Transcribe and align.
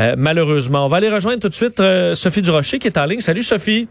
Euh, 0.00 0.16
malheureusement, 0.18 0.86
on 0.86 0.88
va 0.88 0.96
aller 0.96 1.08
rejoindre 1.08 1.38
tout 1.38 1.48
de 1.48 1.54
suite 1.54 1.78
euh, 1.78 2.16
Sophie 2.16 2.42
Durocher 2.42 2.80
qui 2.80 2.88
est 2.88 2.98
en 2.98 3.04
ligne. 3.04 3.20
Salut 3.20 3.44
Sophie. 3.44 3.86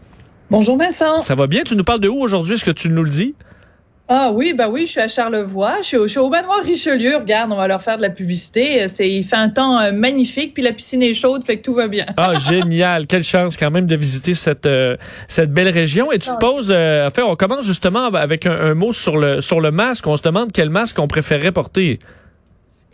Bonjour 0.50 0.76
Vincent. 0.76 1.18
Ça 1.20 1.34
va 1.34 1.46
bien? 1.46 1.62
Tu 1.62 1.76
nous 1.76 1.82
parles 1.82 2.00
de 2.00 2.08
où 2.08 2.20
aujourd'hui? 2.20 2.52
Est-ce 2.52 2.64
que 2.66 2.70
tu 2.70 2.90
nous 2.90 3.02
le 3.02 3.08
dis? 3.08 3.34
Ah 4.06 4.32
oui, 4.34 4.52
bah 4.52 4.68
oui, 4.68 4.82
je 4.84 4.90
suis 4.90 5.00
à 5.00 5.08
Charlevoix, 5.08 5.78
je 5.78 6.06
suis 6.06 6.18
au, 6.18 6.28
manoir 6.28 6.62
Richelieu. 6.62 7.16
Regarde, 7.16 7.52
on 7.52 7.56
va 7.56 7.68
leur 7.68 7.80
faire 7.80 7.96
de 7.96 8.02
la 8.02 8.10
publicité. 8.10 8.86
C'est, 8.86 9.10
il 9.10 9.24
fait 9.24 9.36
un 9.36 9.48
temps 9.48 9.80
euh, 9.80 9.92
magnifique, 9.92 10.52
puis 10.52 10.62
la 10.62 10.72
piscine 10.72 11.02
est 11.02 11.14
chaude, 11.14 11.42
fait 11.42 11.56
que 11.56 11.62
tout 11.62 11.74
va 11.74 11.88
bien. 11.88 12.04
Ah 12.18 12.34
génial, 12.34 13.06
quelle 13.08 13.24
chance 13.24 13.56
quand 13.56 13.70
même 13.70 13.86
de 13.86 13.96
visiter 13.96 14.34
cette 14.34 14.68
cette 15.26 15.52
belle 15.54 15.70
région. 15.70 16.12
Et 16.12 16.18
tu 16.18 16.28
te 16.28 16.34
ah. 16.34 16.38
poses, 16.38 16.70
enfin, 16.70 17.22
on 17.26 17.34
commence 17.34 17.64
justement 17.64 18.08
avec 18.08 18.44
un, 18.44 18.52
un, 18.52 18.74
mot 18.74 18.92
sur 18.92 19.16
le 19.16 19.40
sur 19.40 19.62
le 19.62 19.70
masque. 19.70 20.06
On 20.06 20.18
se 20.18 20.22
demande 20.22 20.52
quel 20.52 20.68
masque 20.68 20.98
on 20.98 21.08
préférait 21.08 21.50
porter. 21.50 21.98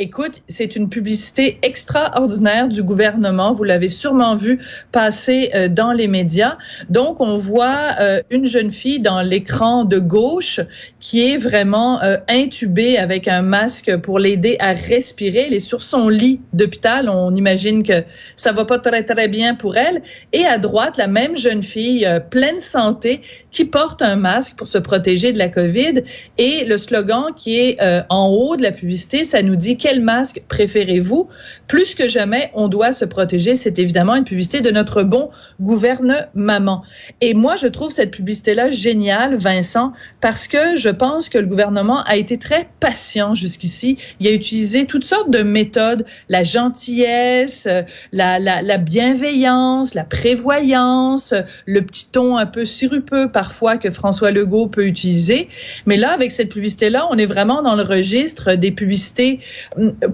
Écoute, 0.04 0.42
c'est 0.48 0.74
une 0.74 0.88
publicité 0.88 1.60
extraordinaire 1.62 2.66
du 2.66 2.82
gouvernement. 2.82 3.52
Vous 3.52 3.62
l'avez 3.62 3.86
sûrement 3.86 4.34
vu 4.34 4.58
passer 4.90 5.52
euh, 5.54 5.68
dans 5.68 5.92
les 5.92 6.08
médias. 6.08 6.58
Donc, 6.90 7.20
on 7.20 7.38
voit 7.38 7.90
euh, 8.00 8.20
une 8.28 8.44
jeune 8.44 8.72
fille 8.72 8.98
dans 8.98 9.22
l'écran 9.22 9.84
de 9.84 10.00
gauche 10.00 10.58
qui 10.98 11.30
est 11.30 11.36
vraiment 11.36 12.02
euh, 12.02 12.16
intubée 12.28 12.98
avec 12.98 13.28
un 13.28 13.42
masque 13.42 13.96
pour 13.98 14.18
l'aider 14.18 14.56
à 14.58 14.72
respirer. 14.72 15.44
Elle 15.46 15.54
est 15.54 15.60
sur 15.60 15.80
son 15.80 16.08
lit 16.08 16.40
d'hôpital. 16.52 17.08
On 17.08 17.30
imagine 17.30 17.84
que 17.84 18.02
ça 18.34 18.50
va 18.50 18.64
pas 18.64 18.80
très 18.80 19.04
très 19.04 19.28
bien 19.28 19.54
pour 19.54 19.76
elle. 19.76 20.02
Et 20.32 20.44
à 20.44 20.58
droite, 20.58 20.96
la 20.96 21.06
même 21.06 21.36
jeune 21.36 21.62
fille 21.62 22.08
pleine 22.28 22.58
santé 22.58 23.20
qui 23.52 23.66
porte 23.66 24.02
un 24.02 24.16
masque 24.16 24.56
pour 24.56 24.66
se 24.66 24.78
protéger 24.78 25.30
de 25.30 25.38
la 25.38 25.48
COVID. 25.48 26.02
Et 26.38 26.64
le 26.64 26.76
slogan 26.76 27.26
qui 27.36 27.60
est 27.60 27.78
en 28.08 28.26
haut 28.26 28.56
de 28.56 28.62
la 28.62 28.72
publicité, 28.72 29.24
ça 29.24 29.42
nous 29.42 29.54
dit 29.54 29.76
masque 30.00 30.42
préférez-vous? 30.48 31.28
Plus 31.68 31.94
que 31.94 32.08
jamais, 32.08 32.50
on 32.54 32.68
doit 32.68 32.92
se 32.92 33.04
protéger. 33.04 33.56
C'est 33.56 33.78
évidemment 33.78 34.14
une 34.14 34.24
publicité 34.24 34.60
de 34.60 34.70
notre 34.70 35.02
bon 35.02 35.30
gouvernement. 35.60 36.82
Et 37.20 37.34
moi, 37.34 37.56
je 37.56 37.66
trouve 37.66 37.92
cette 37.92 38.10
publicité-là 38.10 38.70
géniale, 38.70 39.36
Vincent, 39.36 39.92
parce 40.20 40.48
que 40.48 40.76
je 40.76 40.88
pense 40.88 41.28
que 41.28 41.38
le 41.38 41.46
gouvernement 41.46 42.02
a 42.04 42.16
été 42.16 42.38
très 42.38 42.68
patient 42.80 43.34
jusqu'ici. 43.34 43.98
Il 44.20 44.28
a 44.28 44.32
utilisé 44.32 44.86
toutes 44.86 45.04
sortes 45.04 45.30
de 45.30 45.42
méthodes, 45.42 46.04
la 46.28 46.42
gentillesse, 46.42 47.68
la, 48.12 48.38
la, 48.38 48.62
la 48.62 48.78
bienveillance, 48.78 49.94
la 49.94 50.04
prévoyance, 50.04 51.34
le 51.66 51.82
petit 51.82 52.10
ton 52.10 52.36
un 52.36 52.46
peu 52.46 52.64
sirupeux 52.64 53.30
parfois 53.30 53.78
que 53.78 53.90
François 53.90 54.30
Legault 54.30 54.68
peut 54.68 54.86
utiliser. 54.86 55.48
Mais 55.86 55.96
là, 55.96 56.12
avec 56.12 56.32
cette 56.32 56.50
publicité-là, 56.50 57.06
on 57.10 57.18
est 57.18 57.26
vraiment 57.26 57.62
dans 57.62 57.76
le 57.76 57.82
registre 57.82 58.54
des 58.54 58.70
publicités 58.70 59.40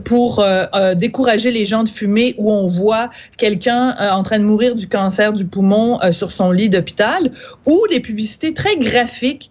pour 0.05 0.41
euh, 0.41 0.65
euh, 0.75 0.95
décourager 0.95 1.51
les 1.51 1.67
gens 1.67 1.83
de 1.83 1.89
fumer 1.89 2.35
où 2.39 2.51
on 2.53 2.67
voit 2.67 3.11
quelqu'un 3.37 3.95
euh, 4.01 4.11
en 4.11 4.23
train 4.23 4.39
de 4.39 4.45
mourir 4.45 4.75
du 4.75 4.89
cancer 4.89 5.33
du 5.33 5.47
poumon 5.47 5.99
sur 6.13 6.33
son 6.33 6.51
lit 6.51 6.69
d'hôpital 6.69 7.33
ou 7.67 7.85
les 7.91 8.01
publicités 8.01 8.55
très 8.55 8.77
graphiques 8.77 9.51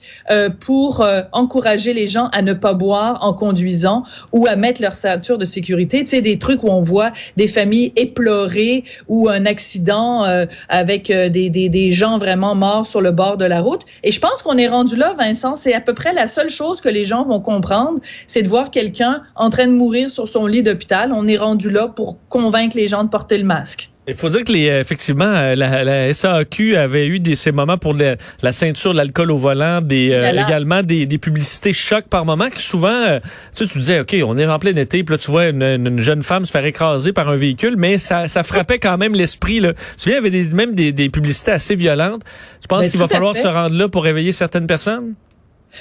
pour 0.59 1.05
encourager 1.31 1.93
les 1.93 2.07
gens 2.07 2.27
à 2.31 2.41
ne 2.41 2.53
pas 2.53 2.73
boire 2.73 3.19
en 3.21 3.33
conduisant 3.33 4.03
ou 4.31 4.47
à 4.47 4.55
mettre 4.55 4.81
leur 4.81 4.95
ceinture 4.95 5.37
de 5.37 5.45
sécurité. 5.45 5.99
Tu 5.99 6.11
sais, 6.11 6.21
des 6.21 6.39
trucs 6.39 6.63
où 6.63 6.69
on 6.69 6.81
voit 6.81 7.11
des 7.35 7.47
familles 7.47 7.93
éplorées 7.95 8.83
ou 9.07 9.29
un 9.29 9.45
accident 9.45 10.23
avec 10.69 11.11
des, 11.11 11.49
des, 11.49 11.69
des 11.69 11.91
gens 11.91 12.17
vraiment 12.17 12.55
morts 12.55 12.85
sur 12.85 13.01
le 13.01 13.11
bord 13.11 13.37
de 13.37 13.45
la 13.45 13.61
route. 13.61 13.81
Et 14.03 14.11
je 14.11 14.19
pense 14.19 14.41
qu'on 14.41 14.57
est 14.57 14.67
rendu 14.67 14.95
là, 14.95 15.15
Vincent, 15.17 15.55
c'est 15.55 15.73
à 15.73 15.81
peu 15.81 15.93
près 15.93 16.13
la 16.13 16.27
seule 16.27 16.49
chose 16.49 16.81
que 16.81 16.89
les 16.89 17.05
gens 17.05 17.23
vont 17.23 17.39
comprendre, 17.39 17.99
c'est 18.27 18.43
de 18.43 18.49
voir 18.49 18.71
quelqu'un 18.71 19.21
en 19.35 19.49
train 19.49 19.67
de 19.67 19.73
mourir 19.73 19.96
sur 20.07 20.27
son 20.27 20.45
lit 20.45 20.63
d'hôpital. 20.63 21.11
On 21.15 21.27
est 21.27 21.37
rendu 21.37 21.69
là 21.69 21.87
pour 21.87 22.17
convaincre 22.29 22.77
les 22.77 22.87
gens 22.87 23.03
de 23.03 23.09
porter 23.09 23.37
le 23.37 23.43
masque. 23.43 23.89
Il 24.09 24.13
faut 24.13 24.29
dire 24.29 24.45
que 24.45 24.53
les, 24.53 24.69
euh, 24.69 24.79
effectivement, 24.79 25.25
euh, 25.25 25.53
la, 25.55 25.83
la 25.83 26.13
SAQ 26.13 26.77
avait 26.77 27.07
eu 27.07 27.19
des, 27.19 27.35
ces 27.35 27.51
moments 27.51 27.77
pour 27.77 27.93
la 27.93 28.51
ceinture, 28.53 28.93
l'alcool 28.93 29.31
au 29.31 29.37
volant, 29.37 29.81
des, 29.81 30.11
euh, 30.13 30.31
également 30.31 30.81
des, 30.81 31.05
des, 31.05 31.17
publicités 31.17 31.73
choc 31.73 32.05
par 32.09 32.23
moment 32.23 32.49
que 32.49 32.61
souvent, 32.61 33.19
tu, 33.53 33.65
sais, 33.65 33.65
tu 33.65 33.79
disais, 33.79 33.99
OK, 33.99 34.15
on 34.25 34.37
est 34.37 34.45
en 34.45 34.59
plein 34.59 34.73
été, 34.77 35.03
puis 35.03 35.13
là, 35.13 35.17
tu 35.17 35.29
vois 35.29 35.47
une, 35.47 35.99
jeune 35.99 36.23
femme 36.23 36.45
se 36.45 36.51
faire 36.51 36.63
écraser 36.63 37.11
par 37.11 37.27
un 37.27 37.35
véhicule, 37.35 37.75
mais 37.77 37.97
ça, 37.97 38.29
ça 38.29 38.43
frappait 38.43 38.79
quand 38.79 38.97
même 38.97 39.13
l'esprit. 39.13 39.59
Tu 39.59 39.67
sais, 39.97 40.11
il 40.11 40.13
y 40.13 40.15
avait 40.15 40.29
des, 40.29 40.49
même 40.51 40.73
des, 40.73 40.93
des 40.93 41.09
publicités 41.09 41.51
assez 41.51 41.75
violentes. 41.75 42.21
Tu 42.61 42.67
penses 42.69 42.83
ben, 42.83 42.89
qu'il 42.89 42.99
va 42.99 43.09
falloir 43.09 43.35
se 43.35 43.47
rendre 43.47 43.75
là 43.75 43.89
pour 43.89 44.03
réveiller 44.03 44.31
certaines 44.31 44.67
personnes? 44.67 45.15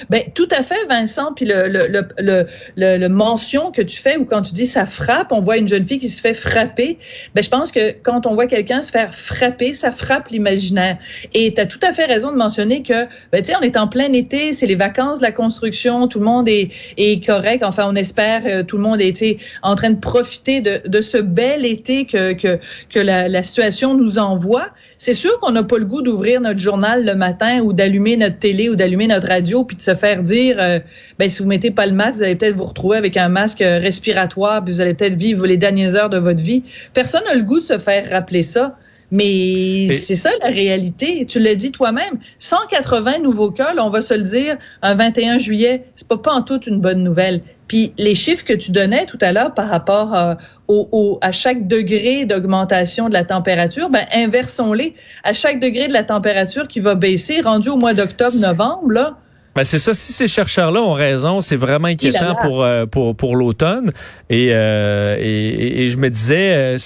Ben 0.09 0.23
tout 0.33 0.47
à 0.51 0.63
fait, 0.63 0.85
Vincent. 0.89 1.33
Puis 1.35 1.45
le, 1.45 1.67
le, 1.67 1.87
le, 1.87 2.45
le, 2.75 2.97
le 2.97 3.09
mention 3.09 3.71
que 3.71 3.81
tu 3.81 3.97
fais 3.97 4.17
ou 4.17 4.25
quand 4.25 4.41
tu 4.41 4.53
dis 4.53 4.67
ça 4.67 4.85
frappe, 4.85 5.31
on 5.31 5.41
voit 5.41 5.57
une 5.57 5.67
jeune 5.67 5.85
fille 5.85 5.99
qui 5.99 6.09
se 6.09 6.21
fait 6.21 6.33
frapper. 6.33 6.97
Ben 7.35 7.43
je 7.43 7.49
pense 7.49 7.71
que 7.71 7.91
quand 8.03 8.25
on 8.25 8.33
voit 8.35 8.47
quelqu'un 8.47 8.81
se 8.81 8.91
faire 8.91 9.13
frapper, 9.13 9.73
ça 9.73 9.91
frappe 9.91 10.29
l'imaginaire. 10.29 10.97
Et 11.33 11.53
tu 11.53 11.61
as 11.61 11.65
tout 11.65 11.79
à 11.81 11.93
fait 11.93 12.05
raison 12.05 12.31
de 12.31 12.37
mentionner 12.37 12.83
que 12.83 13.05
ben 13.31 13.41
tu 13.41 13.45
sais 13.45 13.55
on 13.57 13.61
est 13.61 13.77
en 13.77 13.87
plein 13.87 14.11
été, 14.13 14.53
c'est 14.53 14.67
les 14.67 14.75
vacances 14.75 15.19
de 15.19 15.23
la 15.23 15.31
construction, 15.31 16.07
tout 16.07 16.19
le 16.19 16.25
monde 16.25 16.47
est, 16.47 16.69
est 16.97 17.25
correct. 17.25 17.63
Enfin 17.63 17.85
on 17.87 17.95
espère 17.95 18.43
euh, 18.45 18.63
tout 18.63 18.77
le 18.77 18.83
monde 18.83 19.01
est 19.01 19.37
en 19.63 19.75
train 19.75 19.89
de 19.89 19.99
profiter 19.99 20.61
de, 20.61 20.81
de 20.87 21.01
ce 21.01 21.17
bel 21.17 21.65
été 21.65 22.05
que 22.05 22.33
que, 22.33 22.59
que 22.89 22.99
la, 22.99 23.27
la 23.27 23.43
situation 23.43 23.95
nous 23.95 24.17
envoie. 24.17 24.67
C'est 24.97 25.13
sûr 25.13 25.39
qu'on 25.39 25.51
n'a 25.51 25.63
pas 25.63 25.77
le 25.77 25.85
goût 25.85 26.01
d'ouvrir 26.01 26.41
notre 26.41 26.59
journal 26.59 27.05
le 27.05 27.15
matin 27.15 27.61
ou 27.61 27.73
d'allumer 27.73 28.17
notre 28.17 28.39
télé 28.39 28.69
ou 28.69 28.75
d'allumer 28.75 29.07
notre 29.07 29.27
radio 29.27 29.63
puis 29.63 29.77
se 29.91 29.95
faire 29.95 30.23
dire, 30.23 30.57
euh, 30.59 30.79
ben 31.19 31.29
si 31.29 31.41
vous 31.41 31.47
mettez 31.47 31.71
pas 31.71 31.85
le 31.85 31.93
masque, 31.93 32.17
vous 32.17 32.23
allez 32.23 32.35
peut-être 32.35 32.55
vous 32.55 32.65
retrouver 32.65 32.97
avec 32.97 33.17
un 33.17 33.29
masque 33.29 33.59
respiratoire 33.59 34.63
puis 34.63 34.73
vous 34.73 34.81
allez 34.81 34.93
peut-être 34.93 35.17
vivre 35.17 35.45
les 35.45 35.57
dernières 35.57 35.95
heures 35.95 36.09
de 36.09 36.17
votre 36.17 36.41
vie. 36.41 36.63
Personne 36.93 37.23
n'a 37.25 37.35
le 37.35 37.43
goût 37.43 37.59
de 37.59 37.63
se 37.63 37.77
faire 37.77 38.09
rappeler 38.09 38.43
ça. 38.43 38.77
Mais 39.09 39.87
c'est 39.89 40.15
ça 40.15 40.31
la 40.41 40.49
réalité. 40.49 41.25
Tu 41.25 41.39
l'as 41.39 41.55
dit 41.55 41.71
toi-même. 41.71 42.19
180 42.39 43.19
nouveaux 43.19 43.51
cas, 43.51 43.73
on 43.79 43.89
va 43.89 44.01
se 44.01 44.13
le 44.13 44.23
dire, 44.23 44.57
un 44.81 44.95
21 44.95 45.37
juillet, 45.37 45.85
c'est 45.95 46.07
pas 46.07 46.17
pas 46.17 46.33
en 46.33 46.41
toute 46.41 46.67
une 46.67 46.81
bonne 46.81 47.03
nouvelle. 47.03 47.41
Puis 47.67 47.93
les 47.97 48.15
chiffres 48.15 48.45
que 48.45 48.53
tu 48.53 48.71
donnais 48.71 49.05
tout 49.05 49.17
à 49.21 49.31
l'heure 49.31 49.53
par 49.53 49.69
rapport 49.69 50.15
euh, 50.15 50.35
au, 50.67 51.19
à 51.21 51.31
chaque 51.31 51.67
degré 51.67 52.25
d'augmentation 52.25 53.07
de 53.07 53.13
la 53.13 53.23
température, 53.23 53.89
ben 53.89 54.05
inversons-les. 54.13 54.95
À 55.23 55.33
chaque 55.33 55.59
degré 55.59 55.87
de 55.87 55.93
la 55.93 56.03
température 56.03 56.67
qui 56.67 56.79
va 56.79 56.95
baisser, 56.95 57.41
rendu 57.41 57.69
au 57.69 57.77
mois 57.77 57.93
d'octobre-novembre, 57.93 58.91
là, 58.91 59.17
ben 59.57 59.63
c'est 59.63 59.79
ça. 59.79 59.95
Si 59.95 60.13
ces 60.13 60.27
chercheurs-là 60.27 60.79
ont 60.79 60.93
raison, 60.93 61.41
c'est 61.41 61.55
vraiment 61.55 61.87
inquiétant 61.87 62.35
pour 62.43 62.63
euh, 62.63 62.85
pour 62.85 63.15
pour 63.15 63.35
l'automne. 63.35 63.91
Et, 64.29 64.49
euh, 64.51 65.15
et, 65.19 65.85
et 65.85 65.89
je 65.89 65.97
me 65.97 66.11
disais, 66.11 66.77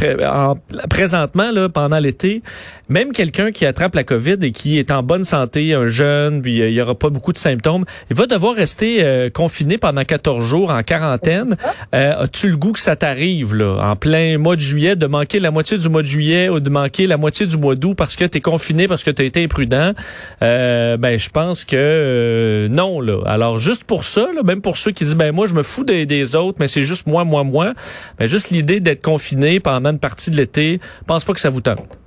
euh, 0.00 0.54
présentement 0.88 1.50
là, 1.50 1.68
pendant 1.68 1.98
l'été, 1.98 2.40
même 2.88 3.12
quelqu'un 3.12 3.52
qui 3.52 3.66
attrape 3.66 3.94
la 3.94 4.04
COVID 4.04 4.38
et 4.40 4.52
qui 4.52 4.78
est 4.78 4.90
en 4.90 5.02
bonne 5.02 5.24
santé, 5.24 5.74
un 5.74 5.86
jeune, 5.86 6.40
puis 6.40 6.56
il 6.56 6.72
y 6.72 6.80
aura 6.80 6.94
pas 6.94 7.10
beaucoup 7.10 7.32
de 7.32 7.36
symptômes, 7.36 7.84
il 8.08 8.16
va 8.16 8.26
devoir 8.26 8.54
rester 8.54 9.28
confiné 9.34 9.76
pendant 9.76 10.04
14 10.04 10.42
jours 10.42 10.70
en 10.70 10.82
quarantaine. 10.82 11.56
As-tu 11.92 12.48
le 12.48 12.56
goût 12.56 12.72
que 12.72 12.80
ça 12.80 12.96
t'arrive 12.96 13.54
là, 13.54 13.80
en 13.82 13.96
plein 13.96 14.38
mois 14.38 14.56
de 14.56 14.60
juillet, 14.60 14.96
de 14.96 15.06
manquer 15.06 15.40
la 15.40 15.50
moitié 15.50 15.76
du 15.76 15.88
mois 15.90 16.02
de 16.02 16.06
juillet 16.06 16.48
ou 16.48 16.60
de 16.60 16.70
manquer 16.70 17.06
la 17.06 17.18
moitié 17.18 17.44
du 17.44 17.58
mois 17.58 17.74
d'août 17.74 17.94
parce 17.94 18.16
que 18.16 18.24
tu 18.24 18.38
es 18.38 18.40
confiné, 18.40 18.88
parce 18.88 19.04
que 19.04 19.10
tu 19.10 19.20
as 19.20 19.24
été 19.26 19.44
imprudent? 19.44 19.92
ben 20.40 21.18
je 21.18 21.28
pense 21.28 21.65
que 21.66 21.76
euh, 21.76 22.68
non 22.68 23.00
là. 23.00 23.22
Alors 23.26 23.58
juste 23.58 23.84
pour 23.84 24.04
ça, 24.04 24.28
même 24.44 24.62
pour 24.62 24.76
ceux 24.76 24.92
qui 24.92 25.04
disent 25.04 25.16
ben 25.16 25.34
moi 25.34 25.46
je 25.46 25.54
me 25.54 25.62
fous 25.62 25.84
des, 25.84 26.06
des 26.06 26.34
autres, 26.34 26.58
mais 26.60 26.68
c'est 26.68 26.82
juste 26.82 27.06
moi, 27.06 27.24
moi, 27.24 27.44
moi. 27.44 27.74
Ben 28.18 28.28
juste 28.28 28.50
l'idée 28.50 28.80
d'être 28.80 29.02
confiné 29.02 29.60
pendant 29.60 29.90
une 29.90 29.98
partie 29.98 30.30
de 30.30 30.36
l'été, 30.36 30.80
pense 31.06 31.24
pas 31.24 31.32
que 31.32 31.40
ça 31.40 31.50
vous 31.50 31.60
tente. 31.60 31.98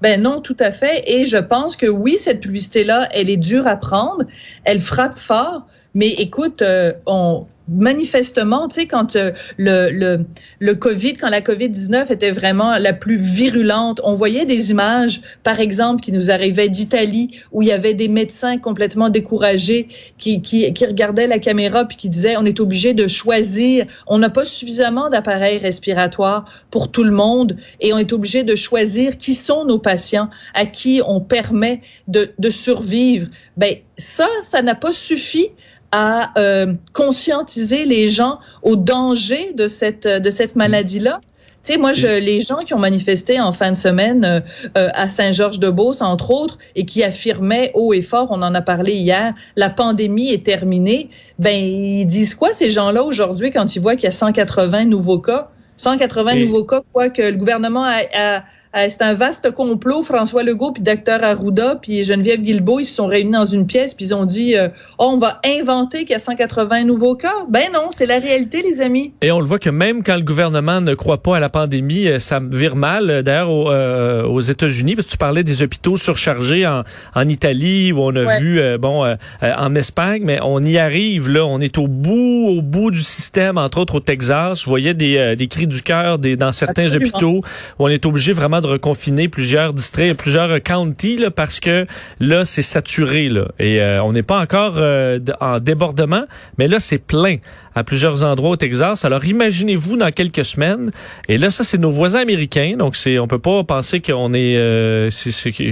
Ben 0.00 0.20
non, 0.20 0.40
tout 0.40 0.56
à 0.60 0.72
fait. 0.72 1.04
Et 1.06 1.26
je 1.26 1.36
pense 1.36 1.76
que 1.76 1.86
oui, 1.86 2.16
cette 2.16 2.40
publicité-là, 2.40 3.08
elle 3.12 3.28
est 3.28 3.36
dure 3.36 3.66
à 3.66 3.76
prendre, 3.76 4.24
elle 4.64 4.80
frappe 4.80 5.18
fort. 5.18 5.66
Mais 5.94 6.08
écoute, 6.08 6.62
euh, 6.62 6.92
on 7.06 7.46
manifestement, 7.70 8.68
tu 8.68 8.80
sais, 8.80 8.86
quand 8.86 9.14
euh, 9.16 9.30
le, 9.56 9.90
le, 9.90 10.24
le 10.58 10.74
COVID, 10.74 11.14
quand 11.14 11.28
la 11.28 11.40
COVID-19 11.40 12.12
était 12.12 12.32
vraiment 12.32 12.78
la 12.78 12.92
plus 12.92 13.16
virulente, 13.16 14.00
on 14.04 14.14
voyait 14.14 14.44
des 14.44 14.70
images, 14.70 15.20
par 15.44 15.60
exemple, 15.60 16.02
qui 16.02 16.10
nous 16.10 16.30
arrivaient 16.30 16.68
d'Italie, 16.68 17.40
où 17.52 17.62
il 17.62 17.68
y 17.68 17.72
avait 17.72 17.94
des 17.94 18.08
médecins 18.08 18.58
complètement 18.58 19.08
découragés 19.08 19.88
qui, 20.18 20.42
qui, 20.42 20.72
qui 20.72 20.84
regardaient 20.84 21.28
la 21.28 21.38
caméra 21.38 21.84
puis 21.84 21.96
qui 21.96 22.08
disaient, 22.08 22.36
on 22.36 22.44
est 22.44 22.60
obligé 22.60 22.92
de 22.92 23.06
choisir, 23.06 23.86
on 24.06 24.18
n'a 24.18 24.30
pas 24.30 24.44
suffisamment 24.44 25.08
d'appareils 25.08 25.58
respiratoires 25.58 26.44
pour 26.70 26.90
tout 26.90 27.04
le 27.04 27.12
monde 27.12 27.56
et 27.80 27.92
on 27.92 27.98
est 27.98 28.12
obligé 28.12 28.42
de 28.42 28.56
choisir 28.56 29.16
qui 29.16 29.34
sont 29.34 29.64
nos 29.64 29.78
patients, 29.78 30.28
à 30.54 30.66
qui 30.66 31.00
on 31.06 31.20
permet 31.20 31.82
de, 32.08 32.32
de 32.38 32.50
survivre. 32.50 33.28
Ben, 33.56 33.76
ça, 33.96 34.26
ça 34.42 34.62
n'a 34.62 34.74
pas 34.74 34.92
suffi 34.92 35.50
à 35.92 36.38
euh, 36.38 36.74
conscientiser 36.92 37.84
les 37.84 38.08
gens 38.08 38.38
au 38.62 38.76
danger 38.76 39.52
de 39.54 39.68
cette 39.68 40.06
de 40.06 40.30
cette 40.30 40.56
maladie-là. 40.56 41.20
Tu 41.62 41.74
sais, 41.74 41.78
moi, 41.78 41.92
je, 41.92 42.06
les 42.06 42.40
gens 42.40 42.60
qui 42.64 42.72
ont 42.72 42.78
manifesté 42.78 43.38
en 43.38 43.52
fin 43.52 43.72
de 43.72 43.76
semaine 43.76 44.24
euh, 44.24 44.40
euh, 44.78 44.88
à 44.94 45.10
Saint-Georges-de-Beauce, 45.10 46.00
entre 46.00 46.30
autres, 46.30 46.56
et 46.74 46.86
qui 46.86 47.04
affirmaient 47.04 47.70
haut 47.74 47.92
et 47.92 48.00
fort, 48.00 48.28
on 48.30 48.40
en 48.40 48.54
a 48.54 48.62
parlé 48.62 48.94
hier, 48.94 49.34
la 49.56 49.68
pandémie 49.68 50.32
est 50.32 50.42
terminée, 50.42 51.10
ben 51.38 51.54
ils 51.54 52.06
disent 52.06 52.34
quoi 52.34 52.54
ces 52.54 52.70
gens-là 52.70 53.02
aujourd'hui 53.02 53.50
quand 53.50 53.76
ils 53.76 53.80
voient 53.80 53.94
qu'il 53.94 54.04
y 54.04 54.08
a 54.08 54.12
180 54.12 54.86
nouveaux 54.86 55.18
cas? 55.18 55.50
180 55.76 56.36
nouveaux 56.36 56.64
cas, 56.64 56.80
quoi 56.94 57.10
que 57.10 57.22
le 57.22 57.36
gouvernement 57.36 57.84
a 57.84 58.42
euh, 58.76 58.86
c'est 58.88 59.02
un 59.02 59.14
vaste 59.14 59.50
complot. 59.50 60.02
François 60.02 60.44
Legault 60.44 60.72
puis 60.72 60.82
Dr 60.82 61.24
Arruda 61.24 61.76
puis 61.80 62.04
Geneviève 62.04 62.40
Guilbeault, 62.40 62.80
ils 62.80 62.86
se 62.86 62.94
sont 62.94 63.06
réunis 63.06 63.32
dans 63.32 63.44
une 63.44 63.66
pièce 63.66 63.94
puis 63.94 64.06
ils 64.06 64.14
ont 64.14 64.24
dit 64.24 64.56
euh, 64.56 64.68
oh, 64.98 65.10
on 65.12 65.18
va 65.18 65.40
inventer 65.44 66.00
qu'il 66.00 66.10
y 66.10 66.14
a 66.14 66.20
180 66.20 66.84
nouveaux 66.84 67.16
cas. 67.16 67.46
Ben 67.48 67.72
non, 67.72 67.88
c'est 67.90 68.06
la 68.06 68.20
réalité 68.20 68.62
les 68.62 68.80
amis. 68.80 69.12
Et 69.22 69.32
on 69.32 69.40
le 69.40 69.46
voit 69.46 69.58
que 69.58 69.70
même 69.70 70.04
quand 70.04 70.14
le 70.14 70.22
gouvernement 70.22 70.80
ne 70.80 70.94
croit 70.94 71.20
pas 71.20 71.38
à 71.38 71.40
la 71.40 71.48
pandémie, 71.48 72.06
euh, 72.06 72.20
ça 72.20 72.38
vire 72.40 72.76
mal 72.76 73.22
d'ailleurs 73.24 73.50
aux, 73.50 74.40
États-Unis 74.40 74.94
parce 74.94 75.06
que 75.06 75.12
tu 75.12 75.18
parlais 75.18 75.42
des 75.44 75.62
hôpitaux 75.62 75.96
surchargés 75.96 76.66
en, 76.66 76.82
en 77.14 77.28
Italie 77.28 77.92
où 77.92 78.00
on 78.00 78.14
a 78.16 78.38
vu 78.38 78.60
bon 78.78 79.04
en 79.42 79.74
Espagne, 79.74 80.22
mais 80.24 80.38
on 80.42 80.62
y 80.64 80.78
arrive 80.78 81.28
là, 81.28 81.44
on 81.44 81.60
est 81.60 81.76
au 81.78 81.88
bout 81.88 82.48
au 82.48 82.62
bout 82.62 82.90
du 82.90 83.02
système 83.02 83.58
entre 83.58 83.78
autres 83.78 83.96
au 83.96 84.00
Texas. 84.00 84.62
Je 84.62 84.70
voyais 84.70 84.94
des, 84.94 85.36
des 85.36 85.46
cris 85.46 85.66
du 85.66 85.82
cœur 85.82 86.18
dans 86.18 86.52
certains 86.52 86.94
hôpitaux 86.94 87.42
où 87.78 87.84
on 87.84 87.88
est 87.88 88.06
obligé 88.06 88.32
vraiment 88.32 88.59
de 88.60 88.66
reconfiner 88.66 89.28
plusieurs 89.28 89.72
districts, 89.72 90.16
plusieurs 90.16 90.62
counties 90.62 91.24
parce 91.34 91.60
que 91.60 91.86
là 92.20 92.44
c'est 92.44 92.62
saturé 92.62 93.28
là. 93.28 93.48
Et 93.58 93.80
euh, 93.80 94.02
on 94.02 94.12
n'est 94.12 94.22
pas 94.22 94.40
encore 94.40 94.74
euh, 94.76 95.18
en 95.40 95.60
débordement, 95.60 96.24
mais 96.58 96.68
là 96.68 96.80
c'est 96.80 96.98
plein 96.98 97.36
à 97.80 97.84
plusieurs 97.84 98.22
endroits 98.22 98.50
au 98.50 98.56
Texas. 98.56 99.04
Alors 99.04 99.24
imaginez-vous 99.24 99.96
dans 99.96 100.10
quelques 100.10 100.44
semaines 100.44 100.90
et 101.28 101.38
là 101.38 101.50
ça 101.50 101.64
c'est 101.64 101.78
nos 101.78 101.90
voisins 101.90 102.20
américains 102.20 102.76
donc 102.78 102.96
c'est 102.96 103.18
on 103.18 103.26
peut 103.26 103.38
pas 103.38 103.64
penser 103.64 104.00
qu'on 104.00 104.32
est, 104.34 104.56
euh, 104.56 105.10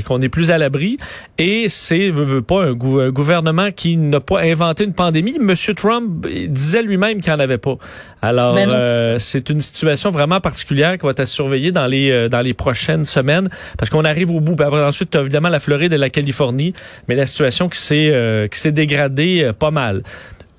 qu'on 0.06 0.20
est 0.20 0.28
plus 0.28 0.50
à 0.50 0.58
l'abri 0.58 0.96
et 1.38 1.68
c'est 1.68 2.10
veut, 2.10 2.42
pas 2.42 2.64
un, 2.64 2.72
gouvernement 2.72 3.70
qui 3.70 3.96
n'a 3.96 4.20
pas 4.20 4.40
inventé 4.40 4.84
une 4.84 4.94
pandémie. 4.94 5.38
Monsieur 5.38 5.74
Trump 5.74 6.26
disait 6.26 6.82
lui-même 6.82 7.20
qu'il 7.20 7.32
en 7.32 7.38
avait 7.38 7.58
pas. 7.58 7.76
Alors 8.22 8.58
c'est 9.18 9.50
une 9.50 9.60
situation 9.60 10.10
vraiment 10.10 10.40
particulière 10.40 10.98
qui 10.98 11.04
va 11.04 11.10
être 11.12 11.20
à 11.20 11.26
surveiller 11.26 11.72
dans 11.72 11.86
les 11.86 12.28
dans 12.28 12.40
les 12.40 12.54
prochaines 12.54 13.04
semaines 13.04 13.48
parce 13.76 13.90
qu'on 13.90 14.04
arrive 14.04 14.30
au 14.30 14.40
bout. 14.40 14.60
ensuite, 14.60 15.14
as 15.14 15.20
évidemment 15.20 15.48
la 15.48 15.60
Floride 15.60 15.92
et 15.92 15.98
la 15.98 16.10
Californie, 16.10 16.72
mais 17.08 17.14
la 17.14 17.26
situation 17.26 17.68
qui 17.68 17.78
s'est 17.78 18.10
euh, 18.12 18.48
qui 18.48 18.58
s'est 18.58 18.72
dégradée 18.72 19.42
euh, 19.42 19.52
pas 19.52 19.70
mal. 19.70 20.02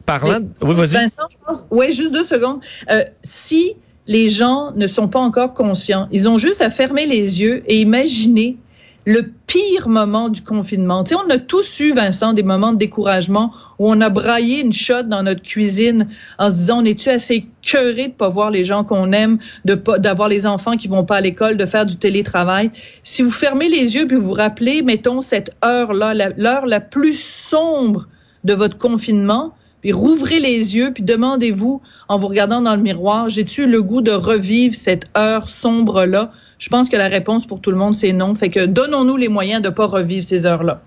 Parlant, 0.10 0.40
oui, 0.64 0.74
vas-y. 0.74 0.94
Vincent, 0.94 1.28
je 1.30 1.38
pense, 1.46 1.66
ouais, 1.70 1.92
juste 1.92 2.12
deux 2.12 2.24
secondes. 2.24 2.62
Euh, 2.90 3.04
si 3.22 3.76
les 4.08 4.30
gens 4.32 4.72
ne 4.76 4.88
sont 4.88 5.08
pas 5.08 5.20
encore 5.20 5.54
conscients, 5.54 6.08
ils 6.12 6.28
ont 6.28 6.40
juste 6.40 6.64
à 6.64 6.72
fermer 6.72 7.06
les 7.06 7.42
yeux 7.42 7.62
et 7.68 7.80
imaginer 7.80 8.58
le 9.06 9.22
pire 9.46 9.88
moment 9.88 10.30
du 10.30 10.42
confinement. 10.42 11.04
Tu 11.04 11.14
sais, 11.14 11.22
on 11.24 11.30
a 11.30 11.38
tous 11.38 11.80
eu, 11.80 11.94
Vincent, 11.94 12.34
des 12.34 12.42
moments 12.42 12.74
de 12.74 12.80
découragement 12.80 13.52
où 13.78 13.88
on 13.88 14.02
a 14.02 14.10
braillé 14.10 14.62
une 14.62 14.74
shot 14.74 15.04
dans 15.04 15.22
notre 15.22 15.44
cuisine 15.44 16.08
en 16.40 16.50
se 16.50 16.56
disant, 16.56 16.82
on 16.82 16.86
est-tu 16.86 17.10
assez 17.10 17.46
cœuré 17.62 18.08
de 18.08 18.14
pas 18.14 18.30
voir 18.30 18.50
les 18.50 18.66
gens 18.66 18.84
qu'on 18.84 19.12
aime, 19.12 19.38
de 19.66 19.76
pas, 19.76 20.00
d'avoir 20.00 20.28
les 20.28 20.48
enfants 20.48 20.76
qui 20.76 20.88
vont 20.88 21.06
pas 21.06 21.18
à 21.18 21.22
l'école, 21.22 21.56
de 21.56 21.68
faire 21.68 21.86
du 21.86 21.98
télétravail? 21.98 22.72
Si 23.04 23.22
vous 23.22 23.30
fermez 23.32 23.70
les 23.70 23.96
yeux 23.96 24.08
puis 24.08 24.18
vous 24.18 24.26
vous 24.26 24.34
rappelez, 24.34 24.82
mettons, 24.82 25.22
cette 25.22 25.52
heure-là, 25.64 26.16
l'heure 26.36 26.66
la 26.66 26.80
plus 26.80 27.20
sombre 27.20 28.08
de 28.44 28.56
votre 28.56 28.78
confinement, 28.80 29.54
puis 29.82 29.92
rouvrez 29.92 30.40
les 30.40 30.76
yeux, 30.76 30.92
puis 30.94 31.04
demandez-vous, 31.04 31.82
en 32.08 32.18
vous 32.18 32.28
regardant 32.28 32.62
dans 32.62 32.76
le 32.76 32.82
miroir, 32.82 33.30
j'ai-tu 33.30 33.66
le 33.66 33.82
goût 33.82 34.02
de 34.02 34.12
revivre 34.12 34.76
cette 34.76 35.06
heure 35.18 35.50
sombre-là? 35.50 36.32
Je 36.58 36.70
pense 36.70 36.90
que 36.90 36.98
la 36.98 37.08
réponse 37.08 37.48
pour 37.48 37.62
tout 37.62 37.72
le 37.72 37.78
monde, 37.78 37.96
c'est 37.96 38.12
non. 38.12 38.36
Fait 38.36 38.50
que 38.50 38.66
donnons-nous 38.66 39.16
les 39.16 39.30
moyens 39.30 39.62
de 39.62 39.70
pas 39.70 39.86
revivre 39.86 40.26
ces 40.26 40.46
heures-là. 40.46 40.82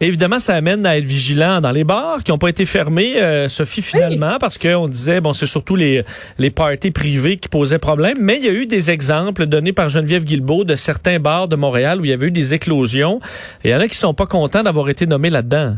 Évidemment, 0.00 0.40
ça 0.40 0.54
amène 0.54 0.84
à 0.84 0.98
être 0.98 1.04
vigilant 1.04 1.60
dans 1.60 1.70
les 1.70 1.84
bars 1.84 2.22
qui 2.24 2.32
n'ont 2.32 2.38
pas 2.38 2.48
été 2.48 2.66
fermés, 2.66 3.14
euh, 3.16 3.48
Sophie, 3.48 3.80
finalement, 3.80 4.36
parce 4.38 4.58
qu'on 4.58 4.88
disait, 4.88 5.20
bon, 5.20 5.32
c'est 5.32 5.46
surtout 5.46 5.76
les, 5.76 6.02
les 6.38 6.50
parties 6.50 6.90
privées 6.90 7.36
qui 7.36 7.48
posaient 7.48 7.78
problème, 7.78 8.18
mais 8.20 8.36
il 8.36 8.44
y 8.44 8.48
a 8.48 8.52
eu 8.52 8.66
des 8.66 8.90
exemples 8.90 9.46
donnés 9.46 9.72
par 9.72 9.88
Geneviève 9.88 10.24
Guilbeault 10.24 10.64
de 10.64 10.74
certains 10.74 11.20
bars 11.20 11.48
de 11.48 11.56
Montréal 11.56 12.00
où 12.00 12.04
il 12.04 12.10
y 12.10 12.12
avait 12.12 12.26
eu 12.26 12.32
des 12.32 12.54
éclosions. 12.54 13.20
Et 13.62 13.68
il 13.68 13.70
y 13.70 13.74
en 13.74 13.80
a 13.80 13.88
qui 13.88 13.96
sont 13.96 14.14
pas 14.14 14.26
contents 14.26 14.64
d'avoir 14.64 14.90
été 14.90 15.06
nommés 15.06 15.30
là-dedans. 15.30 15.76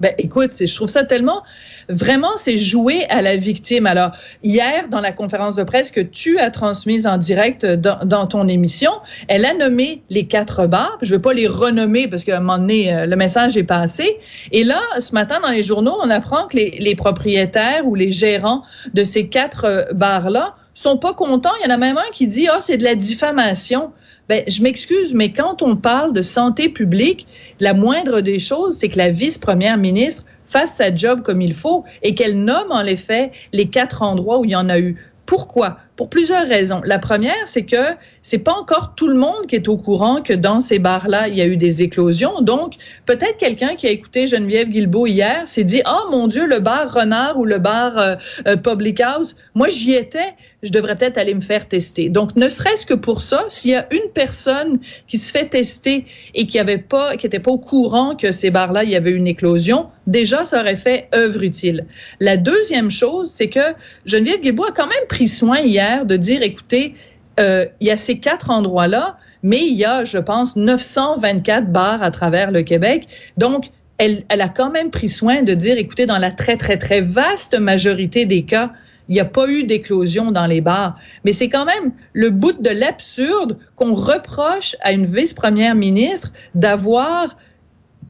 Ben, 0.00 0.12
écoute, 0.18 0.50
je 0.58 0.74
trouve 0.74 0.88
ça 0.88 1.04
tellement, 1.04 1.42
vraiment, 1.88 2.36
c'est 2.36 2.58
jouer 2.58 3.04
à 3.08 3.22
la 3.22 3.36
victime. 3.36 3.86
Alors, 3.86 4.12
hier, 4.42 4.88
dans 4.88 5.00
la 5.00 5.12
conférence 5.12 5.56
de 5.56 5.62
presse 5.62 5.90
que 5.90 6.00
tu 6.00 6.38
as 6.38 6.50
transmise 6.50 7.06
en 7.06 7.16
direct 7.16 7.64
dans, 7.66 8.26
ton 8.26 8.48
émission, 8.48 8.90
elle 9.28 9.44
a 9.44 9.54
nommé 9.54 10.02
les 10.10 10.26
quatre 10.26 10.66
bars. 10.66 10.98
Je 11.02 11.14
veux 11.14 11.20
pas 11.20 11.32
les 11.32 11.46
renommer 11.46 12.08
parce 12.08 12.24
qu'à 12.24 12.36
un 12.36 12.40
moment 12.40 12.58
donné, 12.58 12.92
euh, 12.92 13.06
le 13.06 13.16
message 13.16 13.56
est 13.56 13.64
passé. 13.64 14.18
Et 14.52 14.64
là, 14.64 14.80
ce 14.98 15.12
matin, 15.12 15.40
dans 15.40 15.50
les 15.50 15.62
journaux, 15.62 15.96
on 16.02 16.10
apprend 16.10 16.46
que 16.48 16.56
les, 16.56 16.76
les 16.78 16.94
propriétaires 16.94 17.86
ou 17.86 17.94
les 17.94 18.10
gérants 18.10 18.62
de 18.94 19.04
ces 19.04 19.28
quatre 19.28 19.64
euh, 19.64 19.84
bars-là 19.92 20.56
sont 20.76 20.98
pas 20.98 21.14
contents. 21.14 21.52
Il 21.60 21.68
y 21.68 21.72
en 21.72 21.74
a 21.74 21.78
même 21.78 21.96
un 21.96 22.10
qui 22.12 22.26
dit, 22.26 22.48
ah, 22.48 22.56
oh, 22.58 22.60
c'est 22.60 22.76
de 22.76 22.84
la 22.84 22.94
diffamation. 22.94 23.92
Ben, 24.28 24.44
je 24.46 24.62
m'excuse, 24.62 25.14
mais 25.14 25.32
quand 25.32 25.62
on 25.62 25.74
parle 25.74 26.12
de 26.12 26.20
santé 26.20 26.68
publique, 26.68 27.26
la 27.60 27.72
moindre 27.72 28.20
des 28.20 28.38
choses, 28.38 28.76
c'est 28.76 28.88
que 28.88 28.98
la 28.98 29.10
vice-première 29.10 29.78
ministre 29.78 30.24
fasse 30.44 30.76
sa 30.76 30.94
job 30.94 31.22
comme 31.22 31.40
il 31.40 31.54
faut 31.54 31.84
et 32.02 32.14
qu'elle 32.14 32.44
nomme 32.44 32.70
en 32.70 32.84
effet 32.84 33.32
les 33.52 33.66
quatre 33.70 34.02
endroits 34.02 34.38
où 34.38 34.44
il 34.44 34.50
y 34.50 34.56
en 34.56 34.68
a 34.68 34.78
eu. 34.78 34.96
Pourquoi? 35.24 35.78
Pour 35.96 36.10
plusieurs 36.10 36.46
raisons. 36.46 36.82
La 36.84 36.98
première, 36.98 37.46
c'est 37.46 37.64
que 37.64 37.96
c'est 38.20 38.38
pas 38.38 38.52
encore 38.52 38.94
tout 38.96 39.08
le 39.08 39.14
monde 39.14 39.46
qui 39.48 39.56
est 39.56 39.66
au 39.66 39.78
courant 39.78 40.20
que 40.20 40.34
dans 40.34 40.60
ces 40.60 40.78
bars-là, 40.78 41.28
il 41.28 41.34
y 41.34 41.40
a 41.40 41.46
eu 41.46 41.56
des 41.56 41.82
éclosions. 41.82 42.42
Donc, 42.42 42.74
peut-être 43.06 43.38
quelqu'un 43.38 43.76
qui 43.76 43.86
a 43.86 43.90
écouté 43.90 44.26
Geneviève 44.26 44.68
Guilbeault 44.68 45.06
hier 45.06 45.48
s'est 45.48 45.64
dit, 45.64 45.80
oh 45.86 46.10
mon 46.10 46.28
Dieu, 46.28 46.46
le 46.46 46.60
bar 46.60 46.92
Renard 46.92 47.38
ou 47.38 47.46
le 47.46 47.58
bar 47.58 47.98
euh, 47.98 48.16
euh, 48.46 48.56
Public 48.56 49.00
House, 49.00 49.36
moi 49.54 49.70
j'y 49.70 49.94
étais, 49.94 50.34
je 50.62 50.70
devrais 50.70 50.96
peut-être 50.96 51.16
aller 51.16 51.34
me 51.34 51.40
faire 51.40 51.66
tester. 51.66 52.10
Donc, 52.10 52.36
ne 52.36 52.50
serait-ce 52.50 52.84
que 52.84 52.94
pour 52.94 53.22
ça, 53.22 53.46
s'il 53.48 53.70
y 53.70 53.74
a 53.74 53.86
une 53.90 54.10
personne 54.12 54.78
qui 55.08 55.16
se 55.16 55.32
fait 55.32 55.48
tester 55.48 56.04
et 56.34 56.46
qui 56.46 56.58
avait 56.58 56.76
pas, 56.76 57.16
qui 57.16 57.26
était 57.26 57.38
pas 57.38 57.52
au 57.52 57.58
courant 57.58 58.16
que 58.16 58.32
ces 58.32 58.50
bars-là, 58.50 58.84
il 58.84 58.90
y 58.90 58.96
avait 58.96 59.12
une 59.12 59.26
éclosion, 59.26 59.86
déjà, 60.06 60.44
ça 60.44 60.60
aurait 60.60 60.76
fait 60.76 61.08
œuvre 61.14 61.42
utile. 61.42 61.86
La 62.20 62.36
deuxième 62.36 62.90
chose, 62.90 63.30
c'est 63.30 63.48
que 63.48 63.72
Geneviève 64.04 64.40
Guilbeault 64.40 64.66
a 64.66 64.72
quand 64.72 64.88
même 64.88 65.06
pris 65.08 65.28
soin 65.28 65.60
hier 65.60 65.85
de 66.04 66.16
dire, 66.16 66.42
écoutez, 66.42 66.94
euh, 67.40 67.66
il 67.80 67.86
y 67.86 67.90
a 67.90 67.96
ces 67.96 68.18
quatre 68.18 68.50
endroits-là, 68.50 69.18
mais 69.42 69.66
il 69.66 69.76
y 69.76 69.84
a, 69.84 70.04
je 70.04 70.18
pense, 70.18 70.56
924 70.56 71.70
bars 71.70 72.02
à 72.02 72.10
travers 72.10 72.50
le 72.50 72.62
Québec. 72.62 73.06
Donc, 73.36 73.66
elle, 73.98 74.24
elle 74.28 74.40
a 74.40 74.48
quand 74.48 74.70
même 74.70 74.90
pris 74.90 75.08
soin 75.08 75.42
de 75.42 75.54
dire, 75.54 75.78
écoutez, 75.78 76.06
dans 76.06 76.18
la 76.18 76.30
très, 76.30 76.56
très, 76.56 76.76
très 76.76 77.00
vaste 77.00 77.58
majorité 77.58 78.26
des 78.26 78.42
cas, 78.42 78.72
il 79.08 79.14
n'y 79.14 79.20
a 79.20 79.24
pas 79.24 79.48
eu 79.48 79.64
d'éclosion 79.64 80.32
dans 80.32 80.46
les 80.46 80.60
bars. 80.60 80.98
Mais 81.24 81.32
c'est 81.32 81.48
quand 81.48 81.64
même 81.64 81.92
le 82.12 82.30
bout 82.30 82.60
de 82.60 82.70
l'absurde 82.70 83.58
qu'on 83.76 83.94
reproche 83.94 84.74
à 84.80 84.92
une 84.92 85.06
vice-première 85.06 85.74
ministre 85.74 86.32
d'avoir 86.54 87.36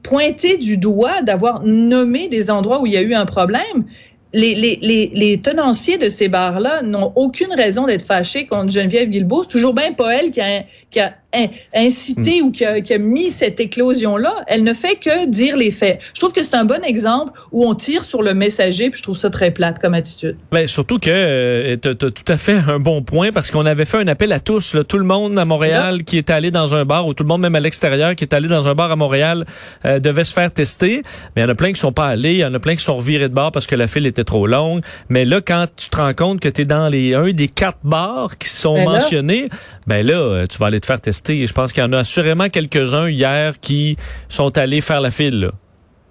pointé 0.03 0.57
du 0.57 0.77
doigt, 0.77 1.21
d'avoir 1.21 1.63
nommé 1.63 2.29
des 2.29 2.49
endroits 2.49 2.81
où 2.81 2.87
il 2.87 2.93
y 2.93 2.97
a 2.97 3.01
eu 3.01 3.13
un 3.13 3.25
problème 3.25 3.85
les, 4.33 4.55
les, 4.55 5.11
les, 5.13 5.39
tenanciers 5.39 5.97
de 5.97 6.09
ces 6.09 6.27
bars-là 6.27 6.81
n'ont 6.81 7.13
aucune 7.15 7.53
raison 7.53 7.85
d'être 7.85 8.05
fâchés 8.05 8.45
contre 8.45 8.71
Geneviève 8.71 9.09
Guilbeault. 9.09 9.43
C'est 9.43 9.49
toujours 9.49 9.73
bien 9.73 9.93
pas 9.93 10.15
elle 10.15 10.31
qui 10.31 10.41
a, 10.41 10.63
qui 10.91 10.99
a 10.99 11.15
incité 11.75 12.41
mm. 12.41 12.45
ou 12.45 12.51
qui 12.51 12.65
a, 12.65 12.81
qui 12.81 12.93
a 12.93 12.97
mis 12.97 13.31
cette 13.31 13.59
éclosion-là. 13.59 14.43
Elle 14.47 14.63
ne 14.63 14.73
fait 14.73 14.95
que 14.95 15.27
dire 15.27 15.57
les 15.57 15.71
faits. 15.71 15.99
Je 16.13 16.19
trouve 16.19 16.31
que 16.31 16.43
c'est 16.43 16.55
un 16.55 16.65
bon 16.65 16.83
exemple 16.83 17.33
où 17.51 17.67
on 17.67 17.75
tire 17.75 18.05
sur 18.05 18.21
le 18.21 18.33
messager, 18.33 18.89
puis 18.89 18.99
je 18.99 19.03
trouve 19.03 19.17
ça 19.17 19.29
très 19.29 19.51
plate 19.51 19.79
comme 19.79 19.93
attitude. 19.93 20.37
Mais 20.51 20.67
surtout 20.67 20.99
que 20.99 21.09
euh, 21.11 21.77
tu 21.81 21.89
as, 21.89 21.95
tout 21.95 22.11
à 22.27 22.37
fait 22.37 22.57
un 22.67 22.79
bon 22.79 23.03
point 23.03 23.31
parce 23.31 23.51
qu'on 23.51 23.65
avait 23.65 23.85
fait 23.85 23.97
un 23.97 24.07
appel 24.07 24.31
à 24.31 24.39
tous, 24.39 24.73
là, 24.73 24.83
tout 24.83 24.97
le 24.97 25.03
monde 25.03 25.37
à 25.37 25.45
Montréal 25.45 26.03
qui 26.03 26.17
est 26.17 26.29
allé 26.29 26.51
dans 26.51 26.75
un 26.75 26.85
bar 26.85 27.05
ou 27.07 27.13
tout 27.13 27.23
le 27.23 27.27
monde 27.27 27.41
même 27.41 27.55
à 27.55 27.59
l'extérieur 27.59 28.15
qui 28.15 28.23
est 28.23 28.33
allé 28.33 28.47
dans 28.47 28.67
un 28.67 28.73
bar 28.73 28.91
à 28.91 28.95
Montréal 28.95 29.45
euh, 29.85 29.99
devait 29.99 30.23
se 30.23 30.33
faire 30.33 30.51
tester. 30.51 31.03
Mais 31.35 31.41
il 31.41 31.45
y 31.45 31.45
en 31.45 31.49
a 31.49 31.55
plein 31.55 31.73
qui 31.73 31.79
sont 31.79 31.91
pas 31.91 32.07
allés, 32.07 32.33
il 32.33 32.39
y 32.39 32.45
en 32.45 32.53
a 32.53 32.59
plein 32.59 32.75
qui 32.75 32.83
sont 32.83 32.97
revirés 32.97 33.29
de 33.29 33.33
bar 33.33 33.51
parce 33.51 33.67
que 33.67 33.75
la 33.75 33.87
file 33.87 34.05
était 34.05 34.23
trop 34.23 34.47
longue. 34.47 34.81
Mais 35.09 35.25
là, 35.25 35.41
quand 35.41 35.67
tu 35.75 35.89
te 35.89 35.97
rends 35.97 36.13
compte 36.13 36.39
que 36.39 36.49
tu 36.49 36.61
es 36.61 36.65
dans 36.65 36.87
les 36.87 37.13
un 37.13 37.31
des 37.31 37.47
quatre 37.47 37.79
bars 37.83 38.37
qui 38.37 38.49
sont 38.49 38.75
ben 38.75 38.85
mentionnés, 38.85 39.47
ben 39.87 40.05
là, 40.05 40.13
euh, 40.13 40.47
tu 40.47 40.57
vas 40.57 40.67
aller 40.67 40.79
te 40.79 40.85
faire 40.85 41.01
tester 41.01 41.16
je 41.27 41.53
pense 41.53 41.73
qu'il 41.73 41.83
y 41.83 41.85
en 41.85 41.93
a 41.93 41.99
assurément 41.99 42.49
quelques-uns 42.49 43.09
hier 43.09 43.59
qui 43.59 43.97
sont 44.29 44.57
allés 44.57 44.81
faire 44.81 45.01
la 45.01 45.11
file. 45.11 45.51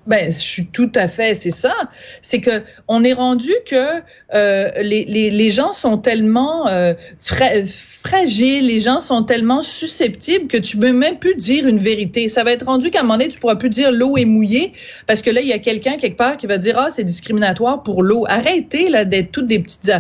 Ben, 0.06 0.30
je 0.30 0.38
suis 0.38 0.66
tout 0.66 0.92
à 0.94 1.08
fait, 1.08 1.34
c'est 1.34 1.50
ça. 1.50 1.75
C'est 2.22 2.40
que 2.40 2.62
on 2.86 3.02
est 3.02 3.12
rendu 3.12 3.50
que 3.68 4.00
euh, 4.34 4.70
les, 4.76 5.04
les, 5.04 5.30
les, 5.30 5.50
gens 5.50 5.72
sont 5.72 5.98
tellement 5.98 6.68
euh, 6.68 6.94
fragiles, 7.18 8.68
les 8.68 8.80
gens 8.80 9.00
sont 9.00 9.25
tellement 9.25 9.62
susceptibles 9.62 10.46
que 10.46 10.58
tu 10.58 10.76
peux 10.76 10.92
même 10.92 11.18
plus 11.18 11.34
dire 11.34 11.66
une 11.66 11.78
vérité. 11.78 12.28
Ça 12.28 12.44
va 12.44 12.52
être 12.52 12.66
rendu 12.66 12.90
qu'à 12.90 13.00
un 13.00 13.02
moment 13.02 13.18
donné, 13.18 13.30
tu 13.30 13.40
pourras 13.40 13.56
plus 13.56 13.68
dire 13.68 13.90
l'eau 13.90 14.16
est 14.16 14.25
mouillée 14.25 14.72
parce 15.08 15.22
que 15.22 15.30
là, 15.30 15.40
il 15.40 15.48
y 15.48 15.52
a 15.52 15.58
quelqu'un 15.58 15.96
quelque 15.96 16.16
part 16.16 16.36
qui 16.36 16.46
va 16.46 16.58
dire 16.58 16.78
ah 16.78 16.88
c'est 16.90 17.04
discriminatoire 17.04 17.82
pour 17.82 18.04
l'eau. 18.04 18.25
Arrêtez 18.28 18.88
là 18.88 19.04
d'être 19.04 19.32
toutes 19.32 19.48
des 19.48 19.58
petites 19.58 19.90